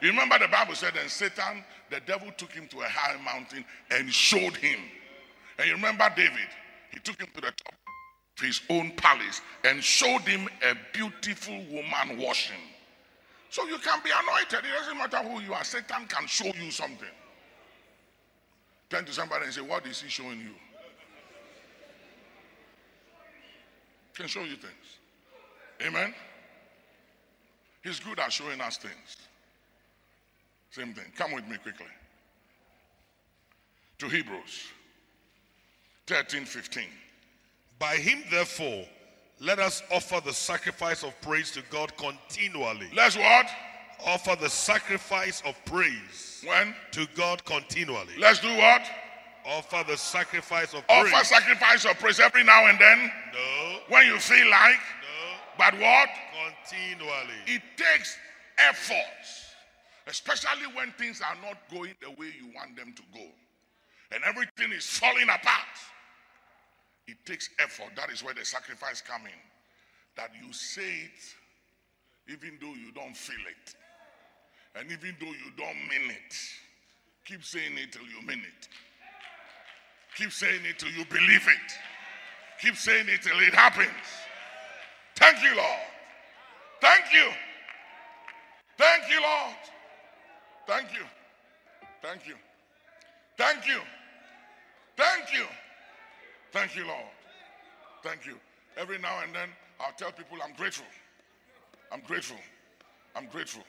you 0.00 0.08
remember 0.10 0.38
the 0.38 0.48
Bible 0.48 0.74
said, 0.74 0.94
and 1.00 1.10
Satan, 1.10 1.64
the 1.90 2.00
devil 2.06 2.30
took 2.36 2.52
him 2.52 2.66
to 2.68 2.80
a 2.80 2.86
high 2.88 3.20
mountain 3.22 3.64
and 3.90 4.12
showed 4.12 4.56
him. 4.56 4.78
And 5.58 5.68
you 5.68 5.74
remember 5.74 6.08
David, 6.16 6.48
he 6.92 7.00
took 7.00 7.20
him 7.20 7.28
to 7.34 7.40
the 7.40 7.52
top 7.52 7.74
of 8.38 8.44
his 8.44 8.60
own 8.70 8.92
palace 8.96 9.40
and 9.64 9.82
showed 9.82 10.22
him 10.22 10.48
a 10.68 10.74
beautiful 10.92 11.56
woman 11.70 12.18
washing. 12.18 12.56
So 13.50 13.66
you 13.66 13.78
can 13.78 14.00
be 14.02 14.10
anointed. 14.10 14.60
It 14.60 14.78
doesn't 14.78 14.96
matter 14.96 15.18
who 15.18 15.40
you 15.40 15.52
are. 15.52 15.64
Satan 15.64 16.06
can 16.08 16.26
show 16.26 16.46
you 16.46 16.70
something. 16.70 17.08
Turn 18.88 19.04
to 19.04 19.12
somebody 19.12 19.44
and 19.44 19.54
say, 19.54 19.60
What 19.60 19.86
is 19.86 20.00
he 20.00 20.08
showing 20.08 20.38
you? 20.38 20.54
Can 24.14 24.28
show 24.28 24.42
you 24.42 24.56
things. 24.56 24.98
Amen. 25.82 26.14
He's 27.82 28.00
good 28.00 28.18
at 28.18 28.32
showing 28.32 28.60
us 28.60 28.76
things. 28.76 29.16
Same 30.70 30.94
thing. 30.94 31.04
Come 31.16 31.32
with 31.32 31.46
me 31.48 31.56
quickly. 31.56 31.86
To 33.98 34.08
Hebrews 34.08 34.68
13 36.06 36.44
15. 36.44 36.84
By 37.78 37.96
him, 37.96 38.22
therefore, 38.30 38.84
let 39.40 39.58
us 39.58 39.82
offer 39.92 40.20
the 40.24 40.32
sacrifice 40.32 41.02
of 41.02 41.18
praise 41.22 41.50
to 41.52 41.62
God 41.70 41.92
continually. 41.96 42.88
Let's 42.94 43.16
what? 43.16 43.46
Offer 44.06 44.36
the 44.40 44.48
sacrifice 44.48 45.42
of 45.44 45.54
praise 45.66 46.42
When? 46.46 46.74
to 46.92 47.06
God 47.14 47.44
continually. 47.44 48.14
Let's 48.18 48.40
do 48.40 48.48
what? 48.56 48.82
Offer 49.46 49.84
the 49.90 49.96
sacrifice 49.96 50.72
of 50.74 50.82
Offer 50.88 51.10
praise. 51.10 51.28
sacrifice 51.28 51.84
of 51.84 51.98
praise 51.98 52.20
every 52.20 52.44
now 52.44 52.66
and 52.66 52.78
then 52.78 53.10
No, 53.32 53.78
when 53.88 54.06
you 54.06 54.18
feel 54.18 54.48
like. 54.50 54.76
no, 55.02 55.36
But 55.58 55.74
what? 55.78 56.08
continually. 56.66 57.34
It 57.46 57.62
takes 57.76 58.16
efforts, 58.58 59.49
especially 60.10 60.66
when 60.74 60.92
things 60.98 61.22
are 61.22 61.36
not 61.40 61.56
going 61.70 61.94
the 62.02 62.10
way 62.10 62.34
you 62.36 62.52
want 62.54 62.76
them 62.76 62.92
to 62.96 63.02
go 63.14 63.26
and 64.12 64.22
everything 64.24 64.72
is 64.76 64.86
falling 64.86 65.28
apart. 65.28 65.76
It 67.06 67.16
takes 67.24 67.48
effort. 67.60 67.94
That 67.96 68.10
is 68.10 68.22
where 68.22 68.34
the 68.34 68.44
sacrifice 68.44 69.00
comes 69.00 69.26
in. 69.26 69.40
That 70.16 70.30
you 70.44 70.52
say 70.52 70.82
it 70.82 72.32
even 72.32 72.58
though 72.60 72.74
you 72.74 72.92
don't 72.94 73.16
feel 73.16 73.44
it. 73.48 73.74
And 74.76 74.90
even 74.90 75.16
though 75.20 75.26
you 75.26 75.50
don't 75.56 75.78
mean 75.88 76.10
it. 76.10 76.34
Keep 77.24 77.44
saying 77.44 77.72
it 77.76 77.92
till 77.92 78.06
you 78.06 78.26
mean 78.26 78.40
it. 78.40 78.68
Keep 80.16 80.32
saying 80.32 80.60
it 80.68 80.78
till 80.78 80.90
you 80.90 81.04
believe 81.06 81.46
it. 81.46 81.72
Keep 82.60 82.76
saying 82.76 83.06
it 83.08 83.22
till 83.22 83.38
it 83.40 83.54
happens. 83.54 83.88
Thank 85.16 85.42
you, 85.42 85.56
Lord. 85.56 85.80
Thank 86.80 87.04
you. 87.12 87.28
Thank 88.78 89.10
you, 89.10 89.20
Lord. 89.20 89.56
Thank 90.70 90.92
you. 90.94 91.02
Thank 92.00 92.28
you. 92.28 92.34
Thank 93.36 93.66
you. 93.66 93.80
Thank 94.96 95.32
you. 95.32 95.44
Thank 96.52 96.76
you, 96.76 96.86
Lord. 96.86 97.10
Thank 98.04 98.24
you. 98.24 98.36
Every 98.76 98.96
now 98.98 99.18
and 99.26 99.34
then, 99.34 99.48
I'll 99.80 99.92
tell 99.96 100.12
people 100.12 100.38
I'm 100.44 100.54
grateful. 100.54 100.86
I'm 101.90 102.02
grateful. 102.02 102.36
I'm 103.16 103.26
grateful. 103.26 103.64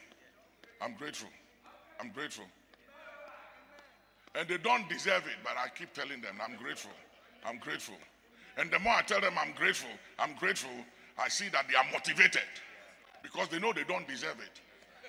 I'm 0.80 0.94
grateful. 0.94 1.30
I'm 2.00 2.12
grateful. 2.12 2.46
And 4.36 4.48
they 4.48 4.58
don't 4.60 4.88
deserve 4.88 5.24
it, 5.26 5.40
but 5.44 5.54
I 5.58 5.70
keep 5.76 5.94
telling 5.94 6.22
them 6.22 6.36
I'm 6.40 6.56
grateful. 6.56 6.92
I'm 7.44 7.58
grateful. 7.58 7.96
And 8.58 8.70
the 8.70 8.78
more 8.78 8.94
I 8.94 9.02
tell 9.02 9.22
them 9.22 9.34
I'm 9.40 9.54
grateful, 9.54 9.90
I'm 10.20 10.36
grateful, 10.36 10.70
I 11.18 11.30
see 11.30 11.50
that 11.50 11.66
they 11.68 11.74
are 11.74 11.86
motivated 11.92 12.46
because 13.24 13.48
they 13.48 13.58
know 13.58 13.74
they 13.74 13.86
don't 13.86 14.08
deserve 14.08 14.38
it. 14.40 14.62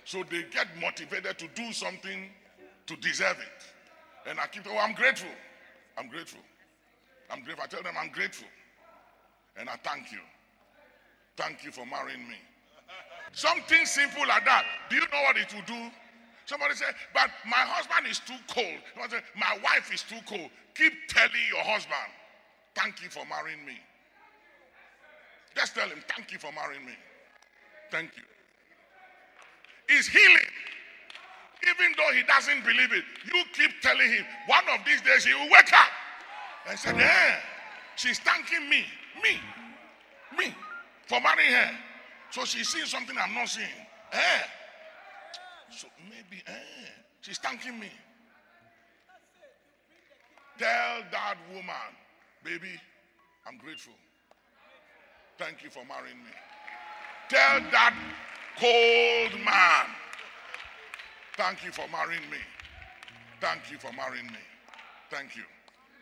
So 0.05 0.25
they 0.31 0.45
get 0.51 0.67
motivated 0.81 1.39
to 1.39 1.49
do 1.55 1.73
something 1.73 2.29
to 2.87 2.97
deserve 2.97 3.39
it. 3.39 4.29
And 4.29 4.39
I 4.39 4.47
keep, 4.47 4.65
oh, 4.69 4.79
I'm 4.79 4.95
grateful. 4.95 5.31
I'm 5.99 6.09
grateful. 6.09 6.41
I'm 7.31 7.43
grateful. 7.43 7.65
I 7.65 7.67
tell 7.69 7.83
them 7.83 7.95
I'm 8.01 8.11
grateful. 8.11 8.49
And 9.57 9.69
I 9.69 9.77
thank 9.85 10.11
you. 10.11 10.19
Thank 11.37 11.65
you 11.65 11.73
for 11.73 11.87
marrying 11.87 12.29
me. 12.29 12.37
Something 13.33 13.87
simple 13.87 14.27
like 14.29 14.45
that. 14.45 14.65
Do 14.91 14.97
you 14.97 15.03
know 15.03 15.23
what 15.23 15.37
it 15.37 15.53
will 15.55 15.63
do? 15.67 15.91
Somebody 16.45 16.75
said, 16.75 16.95
but 17.15 17.31
my 17.47 17.65
husband 17.65 18.07
is 18.11 18.19
too 18.19 18.37
cold. 18.49 18.79
Somebody 18.93 19.15
said, 19.15 19.23
my 19.37 19.59
wife 19.63 19.93
is 19.95 20.03
too 20.03 20.21
cold. 20.27 20.51
Keep 20.75 20.93
telling 21.09 21.47
your 21.49 21.63
husband, 21.65 22.11
thank 22.75 23.03
you 23.03 23.09
for 23.09 23.25
marrying 23.27 23.65
me. 23.65 23.79
Just 25.55 25.75
tell 25.75 25.89
him, 25.89 26.03
thank 26.09 26.33
you 26.33 26.39
for 26.39 26.51
marrying 26.53 26.85
me. 26.85 26.93
Thank 27.91 28.11
you. 28.17 28.25
It's 29.89 30.09
healing. 30.09 30.53
Even 31.63 31.95
though 31.97 32.13
he 32.15 32.23
doesn't 32.25 32.65
believe 32.65 32.93
it, 32.93 33.05
you 33.27 33.45
keep 33.55 33.71
telling 33.83 34.11
him, 34.11 34.25
one 34.47 34.65
of 34.75 34.85
these 34.85 35.01
days 35.03 35.25
he 35.25 35.33
will 35.35 35.51
wake 35.51 35.73
up 35.73 35.89
and 36.69 36.79
say, 36.79 36.91
yeah, 36.97 37.37
she's 37.97 38.19
thanking 38.19 38.69
me, 38.69 38.85
me, 39.23 39.39
me, 40.37 40.55
for 41.07 41.21
marrying 41.21 41.53
her. 41.53 41.71
So 42.31 42.45
she's 42.45 42.69
seeing 42.69 42.87
something 42.87 43.17
I'm 43.17 43.35
not 43.35 43.49
seeing. 43.49 43.69
Eh. 44.13 44.19
So 45.71 45.87
maybe, 46.05 46.43
eh, 46.47 46.89
she's 47.21 47.39
thanking 47.39 47.79
me. 47.79 47.91
Tell 50.59 51.03
that 51.11 51.37
woman, 51.51 51.75
baby, 52.45 52.81
I'm 53.47 53.57
grateful. 53.59 53.95
Thank 55.39 55.63
you 55.63 55.71
for 55.71 55.85
marrying 55.85 56.19
me. 56.19 56.31
Tell 57.29 57.61
that 57.71 57.95
cold 58.59 59.41
man, 59.45 59.87
thank 61.37 61.65
you 61.65 61.73
for 61.73 61.85
marrying 61.91 62.29
me. 62.31 62.39
Thank 63.41 63.71
you 63.71 63.79
for 63.79 63.93
marrying 63.93 64.27
me. 64.27 64.39
Thank 65.11 65.37
you. 65.37 65.43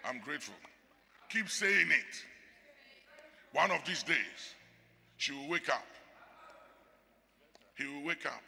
I'm 0.05 0.20
grateful. 0.20 0.55
Keep 1.30 1.48
saying 1.48 1.88
it. 1.90 2.24
One 3.53 3.70
of 3.70 3.84
these 3.84 4.03
days, 4.03 4.55
she 5.16 5.32
will 5.32 5.48
wake 5.48 5.68
up. 5.68 5.86
He 7.76 7.86
will 7.86 8.05
wake 8.05 8.26
up 8.26 8.42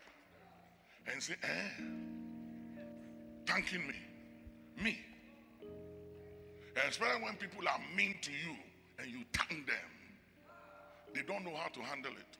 and 1.11 1.23
say, 1.23 1.35
eh, 1.43 1.83
thanking 3.47 3.87
me. 3.87 3.95
Me. 4.83 4.99
Especially 6.89 7.23
when 7.23 7.35
people 7.37 7.67
are 7.69 7.81
mean 7.97 8.15
to 8.23 8.31
you 8.31 8.57
and 8.99 9.11
you 9.11 9.25
thank 9.33 9.67
them, 9.67 9.91
they 11.15 11.23
don't 11.23 11.45
know 11.45 11.55
how 11.55 11.69
to 11.69 11.81
handle 11.81 12.13
it. 12.13 12.39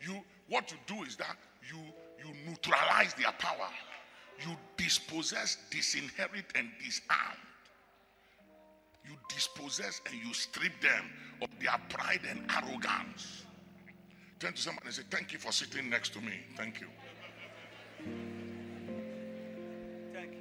You 0.00 0.22
what 0.48 0.70
you 0.70 0.78
do 0.86 1.02
is 1.04 1.16
that 1.16 1.36
you 1.68 1.78
you 2.18 2.32
neutralize 2.46 3.14
their 3.14 3.32
power. 3.38 3.70
You 4.40 4.56
dispossess, 4.76 5.56
disinherit, 5.70 6.44
and 6.54 6.68
disarm. 6.84 7.38
You 9.04 9.14
dispossess 9.34 10.00
and 10.06 10.14
you 10.22 10.34
strip 10.34 10.72
them 10.80 11.04
of 11.42 11.48
their 11.60 11.78
pride 11.88 12.20
and 12.28 12.40
arrogance. 12.50 13.44
Turn 14.38 14.52
to 14.52 14.60
someone 14.60 14.82
and 14.84 14.94
say, 14.94 15.02
Thank 15.10 15.32
you 15.32 15.38
for 15.38 15.52
sitting 15.52 15.88
next 15.90 16.12
to 16.14 16.20
me. 16.20 16.34
Thank 16.56 16.80
you. 16.80 16.86
Thank 20.12 20.32
you. 20.32 20.38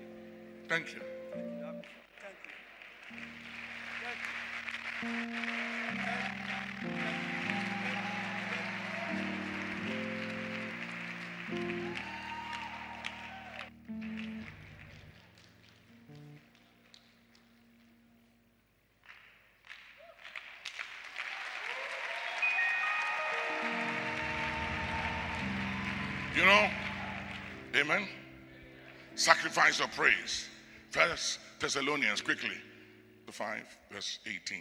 Thank 0.70 0.93
you. 0.93 1.01
Thank 1.01 1.84
you. 1.84 1.89
Thank 5.01 5.12
you. 6.84 6.89
You 6.89 7.16
amen. 27.90 28.08
Sacrifice 29.16 29.80
of 29.80 29.92
praise. 29.92 30.48
First 30.92 31.40
Thessalonians, 31.60 32.22
quickly, 32.22 32.58
the 33.26 33.32
5, 33.32 33.62
verse 33.92 34.20
18. 34.26 34.60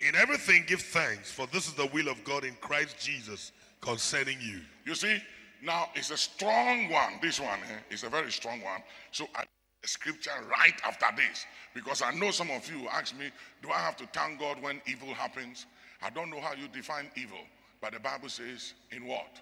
In 0.00 0.14
everything 0.16 0.64
give 0.66 0.80
thanks, 0.80 1.30
for 1.30 1.46
this 1.52 1.68
is 1.68 1.74
the 1.74 1.86
will 1.94 2.08
of 2.08 2.22
God 2.24 2.44
in 2.44 2.54
Christ 2.60 2.96
Jesus 2.98 3.52
concerning 3.80 4.38
you. 4.40 4.60
You 4.84 4.94
see, 4.94 5.18
now 5.62 5.88
it's 5.94 6.10
a 6.10 6.16
strong 6.16 6.90
one. 6.90 7.14
This 7.22 7.38
one 7.40 7.60
eh, 7.70 7.94
is 7.94 8.02
a 8.02 8.08
very 8.08 8.32
strong 8.32 8.60
one. 8.62 8.82
So 9.12 9.26
I 9.34 9.44
a 9.84 9.88
scripture 9.88 10.30
right 10.48 10.80
after 10.84 11.06
this 11.16 11.44
because 11.74 12.02
I 12.02 12.12
know 12.14 12.30
some 12.30 12.50
of 12.50 12.68
you 12.70 12.86
ask 12.88 13.18
me, 13.18 13.30
do 13.62 13.70
I 13.70 13.78
have 13.78 13.96
to 13.96 14.06
thank 14.12 14.38
God 14.38 14.62
when 14.62 14.80
evil 14.86 15.12
happens? 15.12 15.66
I 16.00 16.10
don't 16.10 16.30
know 16.30 16.40
how 16.40 16.54
you 16.54 16.68
define 16.68 17.10
evil, 17.16 17.38
but 17.80 17.92
the 17.92 18.00
Bible 18.00 18.28
says, 18.28 18.74
in 18.92 19.06
what? 19.06 19.40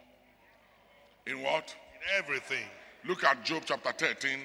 In 1.26 1.42
what? 1.42 1.74
In 1.94 2.24
everything. 2.24 2.64
Look 3.06 3.24
at 3.24 3.44
Job 3.44 3.62
chapter 3.66 3.92
13, 3.92 4.38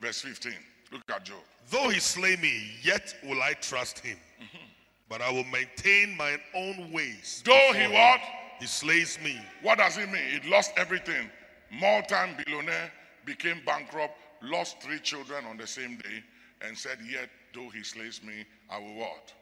verse 0.00 0.20
15. 0.20 0.52
Look 0.92 1.02
at 1.10 1.24
Job. 1.24 1.38
Though 1.70 1.88
he 1.88 2.00
slay 2.00 2.36
me, 2.36 2.72
yet 2.82 3.14
will 3.24 3.42
I 3.42 3.54
trust 3.54 3.98
him. 3.98 4.16
Mm-hmm. 4.40 4.64
But 5.08 5.22
I 5.22 5.30
will 5.30 5.44
maintain 5.44 6.16
mine 6.16 6.40
own 6.54 6.92
ways. 6.92 7.42
Though 7.44 7.72
he 7.74 7.92
what? 7.92 8.20
He 8.60 8.66
slays 8.66 9.18
me. 9.22 9.38
What 9.62 9.78
does 9.78 9.96
it 9.96 10.10
mean? 10.10 10.42
He 10.42 10.50
lost 10.50 10.72
everything. 10.76 11.30
Multi 11.70 12.14
billionaire 12.44 12.92
became 13.24 13.60
bankrupt, 13.64 14.14
lost 14.42 14.82
three 14.82 14.98
children 14.98 15.44
on 15.46 15.56
the 15.56 15.66
same 15.66 15.96
day, 15.96 16.22
and 16.62 16.76
said, 16.76 16.98
Yet 17.08 17.28
though 17.54 17.68
he 17.70 17.82
slays 17.82 18.22
me, 18.22 18.44
I 18.70 18.78
will 18.78 18.94
what? 18.94 19.32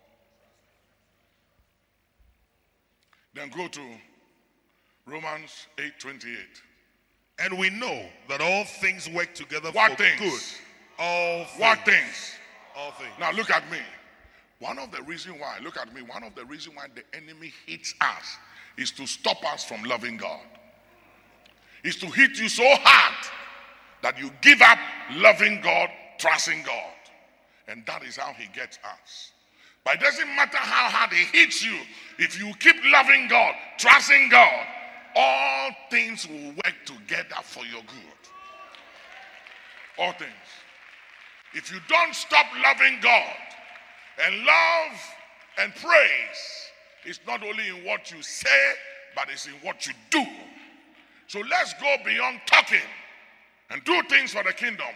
Then 3.34 3.50
go 3.50 3.68
to 3.68 3.80
Romans 5.06 5.66
8 5.78 5.92
28. 5.98 6.36
And 7.38 7.58
we 7.58 7.70
know 7.70 8.02
that 8.28 8.40
all 8.40 8.64
things 8.64 9.08
work 9.10 9.34
together 9.34 9.70
What 9.72 9.92
for 9.92 9.98
things? 9.98 10.20
good. 10.20 10.40
All 10.98 11.44
things. 11.44 11.60
What 11.60 11.84
things? 11.84 12.32
All 12.76 12.90
things. 12.92 13.12
Now 13.20 13.32
look 13.32 13.50
at 13.50 13.70
me. 13.70 13.78
One 14.58 14.78
of 14.78 14.90
the 14.90 15.02
reasons 15.02 15.36
why, 15.38 15.58
look 15.62 15.76
at 15.76 15.92
me, 15.94 16.00
one 16.00 16.22
of 16.24 16.34
the 16.34 16.44
reasons 16.46 16.76
why 16.76 16.86
the 16.94 17.02
enemy 17.14 17.52
hits 17.66 17.94
us 18.00 18.36
is 18.78 18.90
to 18.92 19.06
stop 19.06 19.44
us 19.52 19.64
from 19.64 19.82
loving 19.84 20.16
God. 20.16 20.40
Is 21.84 21.96
to 21.96 22.06
hit 22.06 22.38
you 22.38 22.48
so 22.48 22.64
hard 22.66 23.26
that 24.02 24.18
you 24.18 24.30
give 24.40 24.62
up 24.62 24.78
loving 25.12 25.60
God, 25.60 25.90
trusting 26.18 26.62
God. 26.64 26.92
And 27.68 27.84
that 27.86 28.02
is 28.02 28.16
how 28.16 28.32
he 28.32 28.46
gets 28.54 28.78
us. 28.78 29.32
But 29.84 29.96
it 29.96 30.00
doesn't 30.00 30.28
matter 30.36 30.56
how 30.56 30.88
hard 30.88 31.12
he 31.12 31.24
hits 31.38 31.64
you, 31.64 31.76
if 32.18 32.38
you 32.40 32.52
keep 32.58 32.76
loving 32.90 33.28
God, 33.28 33.54
trusting 33.78 34.30
God, 34.30 34.66
all 35.16 35.70
things 35.90 36.28
will 36.28 36.50
work 36.50 36.76
together 36.84 37.36
for 37.42 37.64
your 37.64 37.80
good. 37.80 38.20
All 39.98 40.12
things. 40.12 40.30
If 41.54 41.72
you 41.72 41.78
don't 41.88 42.14
stop 42.14 42.44
loving 42.62 42.98
God 43.00 43.36
and 44.24 44.36
love 44.44 45.00
and 45.58 45.74
praise, 45.74 46.70
it's 47.04 47.20
not 47.26 47.42
only 47.42 47.68
in 47.68 47.84
what 47.86 48.10
you 48.10 48.20
say, 48.22 48.72
but 49.14 49.28
it's 49.32 49.46
in 49.46 49.54
what 49.62 49.86
you 49.86 49.94
do. 50.10 50.24
So 51.28 51.40
let's 51.50 51.72
go 51.80 51.96
beyond 52.04 52.40
talking 52.46 52.78
and 53.70 53.82
do 53.84 54.02
things 54.10 54.32
for 54.32 54.42
the 54.42 54.52
kingdom, 54.52 54.86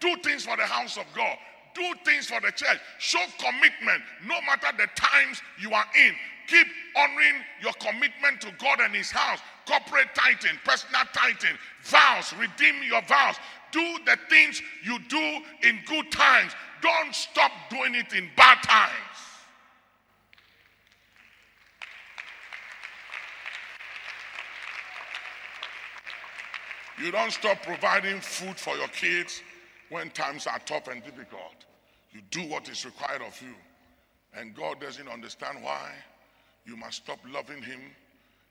do 0.00 0.16
things 0.24 0.44
for 0.44 0.56
the 0.56 0.64
house 0.64 0.96
of 0.96 1.04
God, 1.14 1.36
do 1.74 1.94
things 2.04 2.26
for 2.26 2.40
the 2.40 2.50
church. 2.50 2.78
Show 2.98 3.24
commitment 3.38 4.02
no 4.26 4.40
matter 4.46 4.76
the 4.76 4.88
times 4.96 5.40
you 5.60 5.72
are 5.72 5.86
in. 5.96 6.14
Keep 6.48 6.66
honoring 6.96 7.44
your 7.62 7.72
commitment 7.74 8.40
to 8.40 8.50
God 8.58 8.80
and 8.80 8.94
His 8.94 9.10
house. 9.10 9.38
Corporate 9.68 10.14
tithing, 10.14 10.58
personal 10.64 11.02
tithing, 11.12 11.58
vows, 11.82 12.32
redeem 12.40 12.82
your 12.88 13.02
vows. 13.02 13.34
Do 13.70 13.98
the 14.06 14.16
things 14.30 14.62
you 14.82 14.98
do 15.08 15.40
in 15.62 15.78
good 15.86 16.10
times. 16.10 16.52
Don't 16.80 17.14
stop 17.14 17.52
doing 17.68 17.94
it 17.94 18.14
in 18.14 18.30
bad 18.34 18.62
times. 18.62 18.94
You 27.04 27.12
don't 27.12 27.30
stop 27.30 27.62
providing 27.62 28.20
food 28.20 28.56
for 28.56 28.74
your 28.74 28.88
kids 28.88 29.42
when 29.90 30.08
times 30.10 30.46
are 30.46 30.58
tough 30.60 30.88
and 30.88 31.04
difficult. 31.04 31.66
You 32.10 32.22
do 32.30 32.40
what 32.48 32.70
is 32.70 32.86
required 32.86 33.20
of 33.20 33.38
you. 33.42 33.54
And 34.34 34.54
God 34.54 34.80
doesn't 34.80 35.08
understand 35.08 35.58
why. 35.62 35.92
You 36.64 36.74
must 36.76 36.96
stop 36.96 37.18
loving 37.30 37.62
Him 37.62 37.80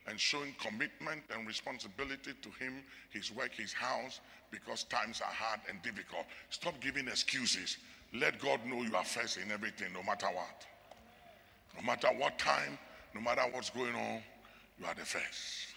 and 0.08 0.20
showing 0.20 0.56
commitment 0.60 1.22
and 1.34 1.48
responsibility 1.48 2.32
to 2.42 2.50
Him, 2.64 2.84
His 3.10 3.32
work, 3.32 3.54
His 3.54 3.74
house, 3.74 4.22
because 4.52 4.84
times 4.86 5.22
are 5.22 5.34
hard 5.34 5.60
and 5.70 5.82
difficult. 5.82 6.26
Stop 6.50 6.80
giving 6.80 7.08
excuses. 7.08 7.78
Let 8.14 8.40
God 8.40 8.62
know 8.66 8.84
you 8.84 8.96
are 8.96 9.04
first 9.04 9.38
in 9.38 9.52
everything, 9.52 9.92
no 9.94 10.02
matter 10.04 10.28
what. 10.28 10.66
No 11.76 11.86
matter 11.86 12.08
what 12.18 12.40
time, 12.40 12.78
no 13.14 13.22
matter 13.22 13.42
what's 13.52 13.70
going 13.70 13.94
on, 13.96 14.22
you 14.80 14.86
are 14.86 14.94
the 14.94 15.06
first. 15.06 15.68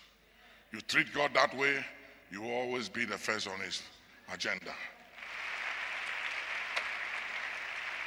You 0.72 0.81
treat 0.83 1.12
God 1.12 1.33
that 1.35 1.57
way, 1.57 1.85
you 2.31 2.43
will 2.43 2.53
always 2.53 2.89
be 2.89 3.05
the 3.05 3.18
first 3.18 3.49
on 3.49 3.59
His 3.61 3.83
agenda. 4.33 4.72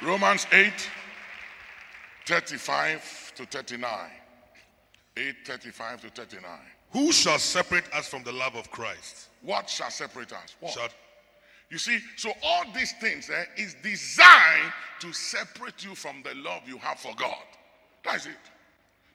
Romans 0.02 0.46
8 0.52 0.72
35 2.26 3.32
to 3.36 3.44
39. 3.44 3.90
8 5.16 5.34
35 5.44 6.00
to 6.02 6.10
39. 6.10 6.50
Who 6.92 7.12
shall 7.12 7.38
separate 7.38 7.84
us 7.92 8.08
from 8.08 8.22
the 8.24 8.32
love 8.32 8.56
of 8.56 8.70
Christ? 8.70 9.28
What 9.42 9.68
shall 9.68 9.90
separate 9.90 10.32
us? 10.32 10.56
What? 10.60 10.72
Shall, 10.72 10.88
You 11.70 11.78
see, 11.78 11.98
so 12.16 12.32
all 12.42 12.64
these 12.74 12.92
things 13.00 13.30
eh, 13.30 13.44
is 13.56 13.74
designed 13.82 14.72
to 15.00 15.12
separate 15.12 15.84
you 15.84 15.94
from 15.94 16.22
the 16.22 16.34
love 16.36 16.62
you 16.66 16.78
have 16.78 16.98
for 16.98 17.14
God. 17.16 17.42
That's 18.04 18.26
it. 18.26 18.32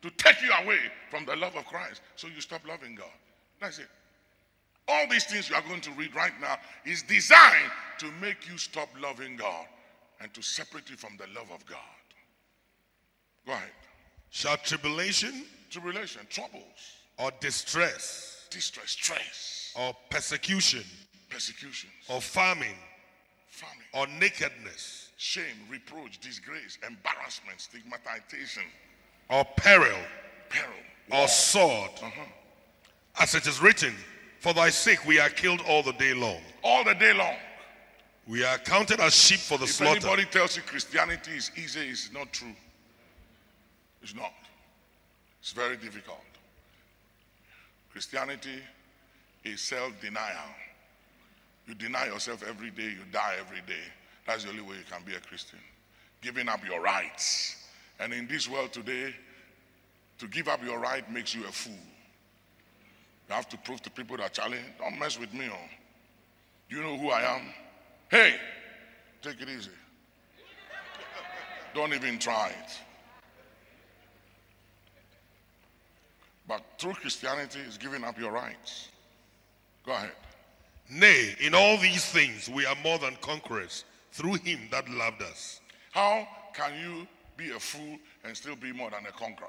To 0.01 0.09
take 0.11 0.41
you 0.41 0.51
away 0.63 0.79
from 1.09 1.25
the 1.25 1.35
love 1.35 1.55
of 1.55 1.65
Christ. 1.65 2.01
So 2.15 2.27
you 2.27 2.41
stop 2.41 2.67
loving 2.67 2.95
God. 2.95 3.07
That's 3.59 3.79
it. 3.79 3.87
All 4.87 5.07
these 5.07 5.25
things 5.25 5.49
you 5.49 5.55
are 5.55 5.61
going 5.61 5.81
to 5.81 5.91
read 5.91 6.15
right 6.15 6.33
now 6.41 6.57
is 6.85 7.03
designed 7.03 7.71
to 7.99 8.07
make 8.21 8.49
you 8.49 8.57
stop 8.57 8.89
loving 8.99 9.35
God 9.35 9.65
and 10.19 10.33
to 10.33 10.41
separate 10.41 10.89
you 10.89 10.95
from 10.95 11.17
the 11.17 11.27
love 11.27 11.51
of 11.53 11.65
God. 11.65 11.79
Go 13.45 13.53
ahead. 13.53 13.69
Shall 14.31 14.57
tribulation 14.57 15.45
Tribulation, 15.69 16.21
troubles, 16.29 16.63
or 17.19 17.31
distress 17.39 18.47
distress, 18.49 18.89
stress, 18.89 19.73
or 19.77 19.95
persecution 20.09 20.83
persecutions, 21.29 21.91
or 22.09 22.19
famine 22.21 22.75
famine, 23.49 23.85
or 23.93 24.07
nakedness 24.19 25.09
shame, 25.17 25.43
reproach, 25.69 26.17
disgrace, 26.21 26.77
embarrassment, 26.87 27.59
stigmatization, 27.61 28.63
or 29.29 29.45
peril 29.57 29.97
peril, 30.49 30.73
or 31.11 31.27
sword. 31.27 31.91
Uh-huh. 32.01 32.21
As 33.21 33.35
it 33.35 33.45
is 33.45 33.61
written, 33.61 33.93
For 34.39 34.53
thy 34.53 34.69
sake 34.69 35.05
we 35.05 35.19
are 35.19 35.29
killed 35.29 35.61
all 35.67 35.83
the 35.83 35.93
day 35.93 36.13
long. 36.15 36.41
all 36.63 36.83
the 36.83 36.95
day 36.95 37.13
long. 37.13 37.35
We 38.27 38.43
are 38.43 38.57
counted 38.59 38.99
as 38.99 39.13
sheep 39.13 39.39
for 39.39 39.57
the 39.59 39.65
If 39.65 39.71
slaughter. 39.71 39.97
anybody 40.07 40.25
tells 40.25 40.55
you 40.55 40.63
Christianity 40.63 41.31
is 41.31 41.51
easy, 41.55 41.81
it's 41.89 42.11
not 42.11 42.31
true. 42.31 42.55
It's 44.01 44.15
not. 44.15 44.33
It's 45.41 45.51
very 45.51 45.77
difficult. 45.77 46.19
Christianity 47.91 48.61
is 49.43 49.61
self 49.61 49.99
denial. 50.01 50.49
You 51.67 51.75
deny 51.75 52.07
yourself 52.07 52.43
every 52.47 52.71
day, 52.71 52.83
you 52.83 53.03
die 53.11 53.35
every 53.39 53.61
day. 53.67 53.83
That's 54.25 54.43
the 54.43 54.49
only 54.49 54.61
way 54.63 54.75
you 54.77 54.83
can 54.89 55.03
be 55.05 55.15
a 55.15 55.19
Christian. 55.19 55.59
Giving 56.21 56.49
up 56.49 56.65
your 56.65 56.81
rights. 56.81 57.55
And 57.99 58.13
in 58.13 58.27
this 58.27 58.49
world 58.49 58.73
today, 58.73 59.13
to 60.19 60.27
give 60.27 60.47
up 60.47 60.63
your 60.63 60.79
right 60.79 61.09
makes 61.11 61.33
you 61.33 61.45
a 61.45 61.51
fool. 61.51 61.73
You 63.29 63.35
have 63.35 63.47
to 63.49 63.57
prove 63.57 63.81
to 63.83 63.91
people 63.91 64.17
that, 64.17 64.33
Charlie, 64.33 64.57
don't 64.79 64.99
mess 64.99 65.19
with 65.19 65.33
me. 65.33 65.47
Oh. 65.51 65.57
You 66.69 66.81
know 66.81 66.97
who 66.97 67.09
I 67.09 67.21
am? 67.35 67.41
Hey, 68.09 68.35
take 69.21 69.41
it 69.41 69.49
easy. 69.49 69.71
Don't 71.75 71.93
even 71.93 72.17
try 72.19 72.49
it. 72.49 72.79
But 76.49 76.79
true 76.79 76.93
Christianity 76.93 77.59
is 77.59 77.77
giving 77.77 78.03
up 78.03 78.17
your 78.19 78.31
rights. 78.31 78.89
Go 79.85 79.91
ahead. 79.91 80.11
Nay, 80.89 81.35
in 81.39 81.53
all 81.53 81.77
these 81.77 82.03
things 82.11 82.49
we 82.49 82.65
are 82.65 82.75
more 82.83 82.97
than 82.97 83.15
conquerors 83.21 83.85
through 84.11 84.33
him 84.33 84.59
that 84.71 84.89
loved 84.89 85.21
us. 85.21 85.61
How 85.91 86.27
can 86.53 86.71
you 86.81 87.07
be 87.37 87.51
a 87.51 87.59
fool 87.59 87.99
and 88.23 88.35
still 88.35 88.55
be 88.55 88.73
more 88.73 88.89
than 88.89 89.05
a 89.05 89.11
conqueror? 89.11 89.47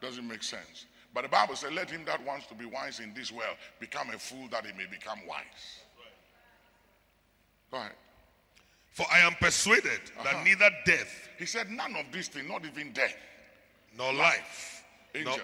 Doesn't 0.00 0.26
make 0.26 0.42
sense. 0.42 0.86
But 1.12 1.22
the 1.22 1.28
Bible 1.28 1.56
says, 1.56 1.72
let 1.72 1.90
him 1.90 2.06
that 2.06 2.24
wants 2.24 2.46
to 2.46 2.54
be 2.54 2.64
wise 2.64 3.00
in 3.00 3.12
this 3.12 3.30
world 3.30 3.56
become 3.78 4.08
a 4.08 4.18
fool 4.18 4.48
that 4.50 4.64
he 4.64 4.72
may 4.72 4.86
become 4.90 5.18
wise. 5.28 5.82
Go 7.70 7.76
ahead. 7.76 7.92
For 8.92 9.04
I 9.12 9.18
am 9.18 9.34
persuaded 9.34 10.00
that 10.24 10.34
uh-huh. 10.34 10.44
neither 10.44 10.70
death 10.86 11.28
He 11.38 11.44
said, 11.44 11.70
none 11.70 11.94
of 11.96 12.06
these 12.12 12.28
things, 12.28 12.48
not 12.48 12.64
even 12.64 12.92
death, 12.92 13.14
nor 13.96 14.12
life, 14.14 14.84
angels. 15.14 15.40